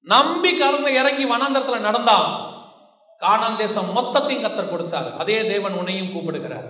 [0.00, 2.26] நம்பி கலந்து இறங்கி வனாந்தரத்தில் நடந்தான்.
[3.20, 5.16] கானான் தேசம் மொத்தத்தையும் கத்தர் கொடுத்தார்.
[5.18, 6.68] அதே தேவன் உன்னையும் கூப்பிடுகிறார்.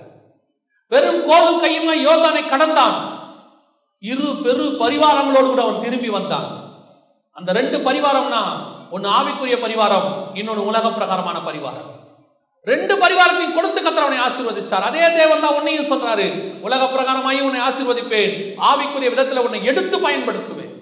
[0.88, 2.96] வெறும் கோலும் கையுமா யோர்தானை கடந்தான்.
[3.98, 6.48] இரு பெரு பரிவாரங்களோடு கூட அவன் திரும்பி வந்தான்.
[7.32, 8.42] அந்த ரெண்டு பரிவாரம்னா
[8.90, 11.90] ஒன்னு ஆவிக்குரிய பரிவாரம் இன்னொன்று உலக பிரகாரமான பரிவாரம்.
[12.70, 14.86] ரெண்டு பரிவாரத்தையும் கொடுத்து கத்தர் அவனை ஆசீர்வதிச்சார்.
[14.88, 16.26] அதே தேவன் தான் உன்னையும் சொல்றாரு.
[16.66, 18.32] உலக பிரகாரமாயும் உன்னை ஆசீர்வதிப்பேன்.
[18.70, 20.72] ஆவிக்குரிய விதத்துல உன்னை எடுத்து பயன்படுத்துவேன்.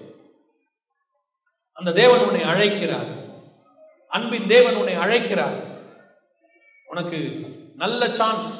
[1.79, 3.09] அந்த தேவன் உன்னை அழைக்கிறார்.
[4.11, 5.57] அன்பின் தேவன் உன்னை அழைக்கிறார்.
[6.91, 7.19] உனக்கு
[7.81, 8.51] நல்ல சான்ஸ்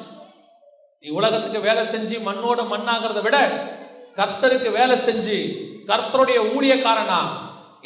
[1.02, 3.38] நீ உலகத்துக்கு வேலை செஞ்சு மண்ணோட மண்ணாகிறத விட
[4.18, 5.36] கர்த்தருக்கு வேலை செஞ்சு
[5.90, 7.20] கர்த்தருடைய ஊழியக்காரனா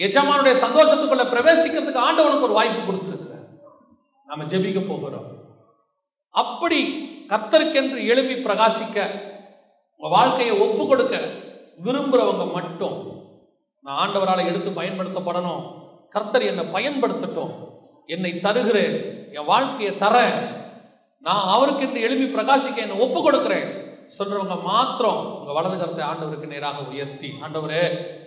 [0.07, 3.18] எஜமானுடைய சந்தோஷத்துக்குள்ள பிரவேசிக்கிறதுக்கு ஆண்டவனுக்கு ஒரு வாய்ப்பு கொடுத்துரு.
[4.29, 5.29] நாம் ஜெபிக்க போகிறோம்.
[6.35, 6.81] அப்படி
[7.31, 8.99] கர்த்தருக்கென்று எழுப்பி பிரகாசிக்க
[10.01, 11.17] உங்கள் வாழ்க்கையை ஒப்பு கொடுக்க
[11.87, 12.97] விரும்புகிறவங்க மட்டும்
[13.85, 15.65] நான் ஆண்டவரால் எடுத்து பயன்படுத்தப்படணும்.
[16.15, 17.53] கர்த்தர் என்னை பயன்படுத்தட்டும்.
[18.15, 18.97] என்னை தருகிறேன்
[19.37, 20.39] என் வாழ்க்கையை தரேன்
[21.27, 23.69] நான் அவருக்கென்று எழுப்பி பிரகாசிக்க என்னை ஒப்பு கொடுக்குறேன்
[24.19, 27.83] சொல்றவங்க மாத்திரம் உங்க வலது கரத்தை ஆண்டவருக்கு நேராக உயர்த்தி ஆண்டவரே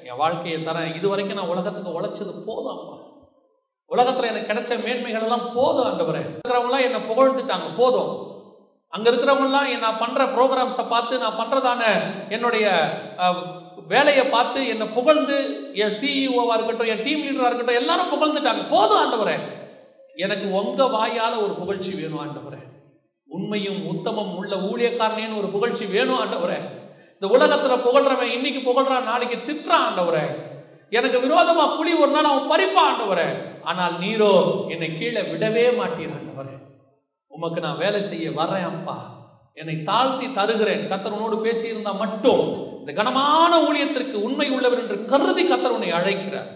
[0.09, 0.91] என் வாழ்க்கையை தரேன்.
[0.97, 2.95] இது வரைக்கும் நான் உலகத்துக்கு உழைச்சது போதும் அப்பா
[3.91, 6.21] உலகத்துல எனக்கு கிடைச்ச மேன்மைகள் எல்லாம் போதும் ஆண்டவரே.
[6.47, 8.29] இருக்கிறவங்களாம் என்னை புகழ்ந்துட்டாங்க போதும்.
[8.89, 11.81] அங்க இருக்கிறவங்கலாம் நான் பண்ற ப்ரோக்ராம்ஸை பார்த்து நான் பண்றதான
[12.29, 12.89] என்னுடைய
[13.87, 18.69] வேலையை பார்த்து என்னை புகழ்ந்து என் சிஇஓவா இருக்கட்டும் என் டீம் லீடரா இருக்கட்டும் எல்லாரும் புகழ்ந்துட்டாங்க.
[18.69, 19.39] போதும் ஆண்டவரே.
[20.15, 22.59] எனக்கு உங்க வாயால ஒரு புகழ்ச்சி வேணும் ஆண்டவரே.
[23.27, 26.57] உண்மையும் உத்தமம் உள்ள ஊழியக்காரனேன்னு ஒரு புகழ்ச்சி வேணும் ஆண்டவரே.
[27.19, 30.49] இந்த உலகத்துல புகழ்றவன் இன்னைக்கு புகழ்றான் நாளைக்கு திட்டுறான் ஆண்டவரே.
[30.97, 33.27] எனக்கு விரோதமா புலி ஒரு நாள் அவன் பறிப்பான் ஆண்டவரே.
[33.61, 34.33] ஆனால் நீரோ
[34.73, 36.55] என்னை கீழே விடவே மாட்டீர் ஆண்டவரே.
[37.27, 39.19] உமக்கு நான் வேலை செய்ய வர்றேன் அப்பா
[39.53, 40.89] என்னை தாழ்த்தி தருகிறேன்.
[40.91, 42.43] கத்தர் பேசியிருந்தா மட்டும்.
[42.79, 46.51] இந்த கனமான ஊழியத்திற்கு உண்மை உள்ளவர் என்று கருதி கத்தர் உன்னை அழைக்கிறார்.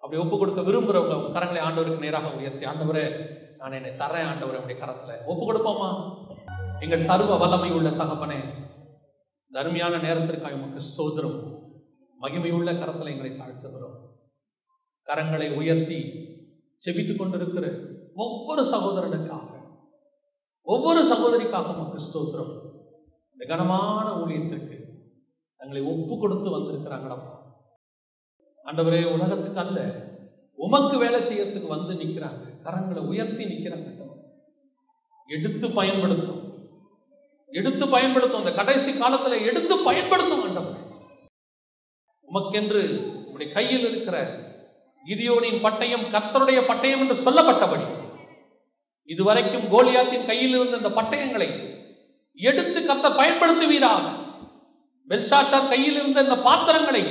[0.00, 3.04] அப்படி ஒப்பு கொடுக்க விரும்புகிறவங்க உங்க கரங்களை ஆண்டவருக்கு நேராக உயர்த்தி ஆண்டவரே
[3.58, 5.12] நான் என்னை தரேன் ஆண்டவரே உடைய கரத்துல.
[5.26, 5.88] ஒப்பு கொடுப்போமா?
[6.80, 8.38] எங்கள் சர்வ வல்லமை உள்ள தகப்பனே
[9.52, 11.53] தருமையான நேரத்திற்காக உமக்கு ஸ்தோத்திரம்.
[12.24, 13.96] மகிமையுள்ள கரத்தில் எங்களை தாழ்த்துகிறோம்.
[15.08, 15.98] கரங்களை உயர்த்தி
[16.84, 17.66] செபித்துக் கொண்டிருக்கிற
[18.14, 19.50] ஒவ்வொரு சகோதரனுக்காக
[20.62, 22.52] ஒவ்வொரு சகோதரிக்காக உமக்கு ஸ்தோத்திரம்.
[23.32, 24.76] இந்த கனமான ஊழியத்திற்கு
[25.56, 27.34] தங்களை ஒப்பு கொடுத்து வந்திருக்கிறாங்கடப்பா
[28.64, 29.80] ஆண்டவரே உலகத்துக்கு அல்ல
[30.56, 33.92] உமக்கு வேலை செய்யறதுக்கு வந்து நிற்கிறாங்க கரங்களை உயர்த்தி நிற்கிறாங்க
[35.26, 36.40] எடுத்து பயன்படுத்தும்.
[37.46, 38.38] எடுத்து பயன்படுத்தும்.
[38.38, 40.83] அந்த கடைசி காலத்தில் எடுத்து பயன்படுத்தும் ஆண்டவரே.
[42.34, 42.82] உமக்கென்று
[43.32, 44.38] உடைய கையில் இருக்கிற
[45.06, 48.02] கிதியோனின் பட்டயம் கர்த்தருடைய பட்டயம் என்று சொல்லப்பட்டபடி
[49.04, 51.72] இதுவரைக்கும் கோலியாத்தின் கையில் இருந்த இந்த பட்டயங்களை
[52.34, 54.04] எடுத்து கர்த்தர் பயன்படுத்துவீராக.
[55.08, 57.02] பெல்சாச்சார் கையில் இருந்த இந்த பாத்திரங்களை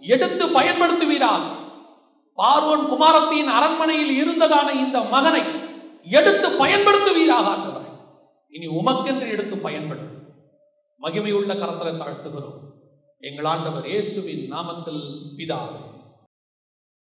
[0.00, 1.42] எடுத்து பயன்படுத்துவீராக.
[2.36, 5.42] பார்வோன் குமாரத்தின் அரண்மனையில் இருந்ததான இந்த மகனை
[6.04, 7.90] எடுத்து பயன்படுத்துவீராக ஆண்டவரே.
[8.50, 10.18] இனி உமக்கென்று எடுத்து பயன்படுத்து.
[11.00, 12.69] மகிமையுள்ள கரத்தில் தாழ்த்துகிறோம்.
[13.22, 15.02] எங்கள் ஆண்டவர் இயேசுவின் நாமத்தில்
[15.36, 15.89] பிதாவே.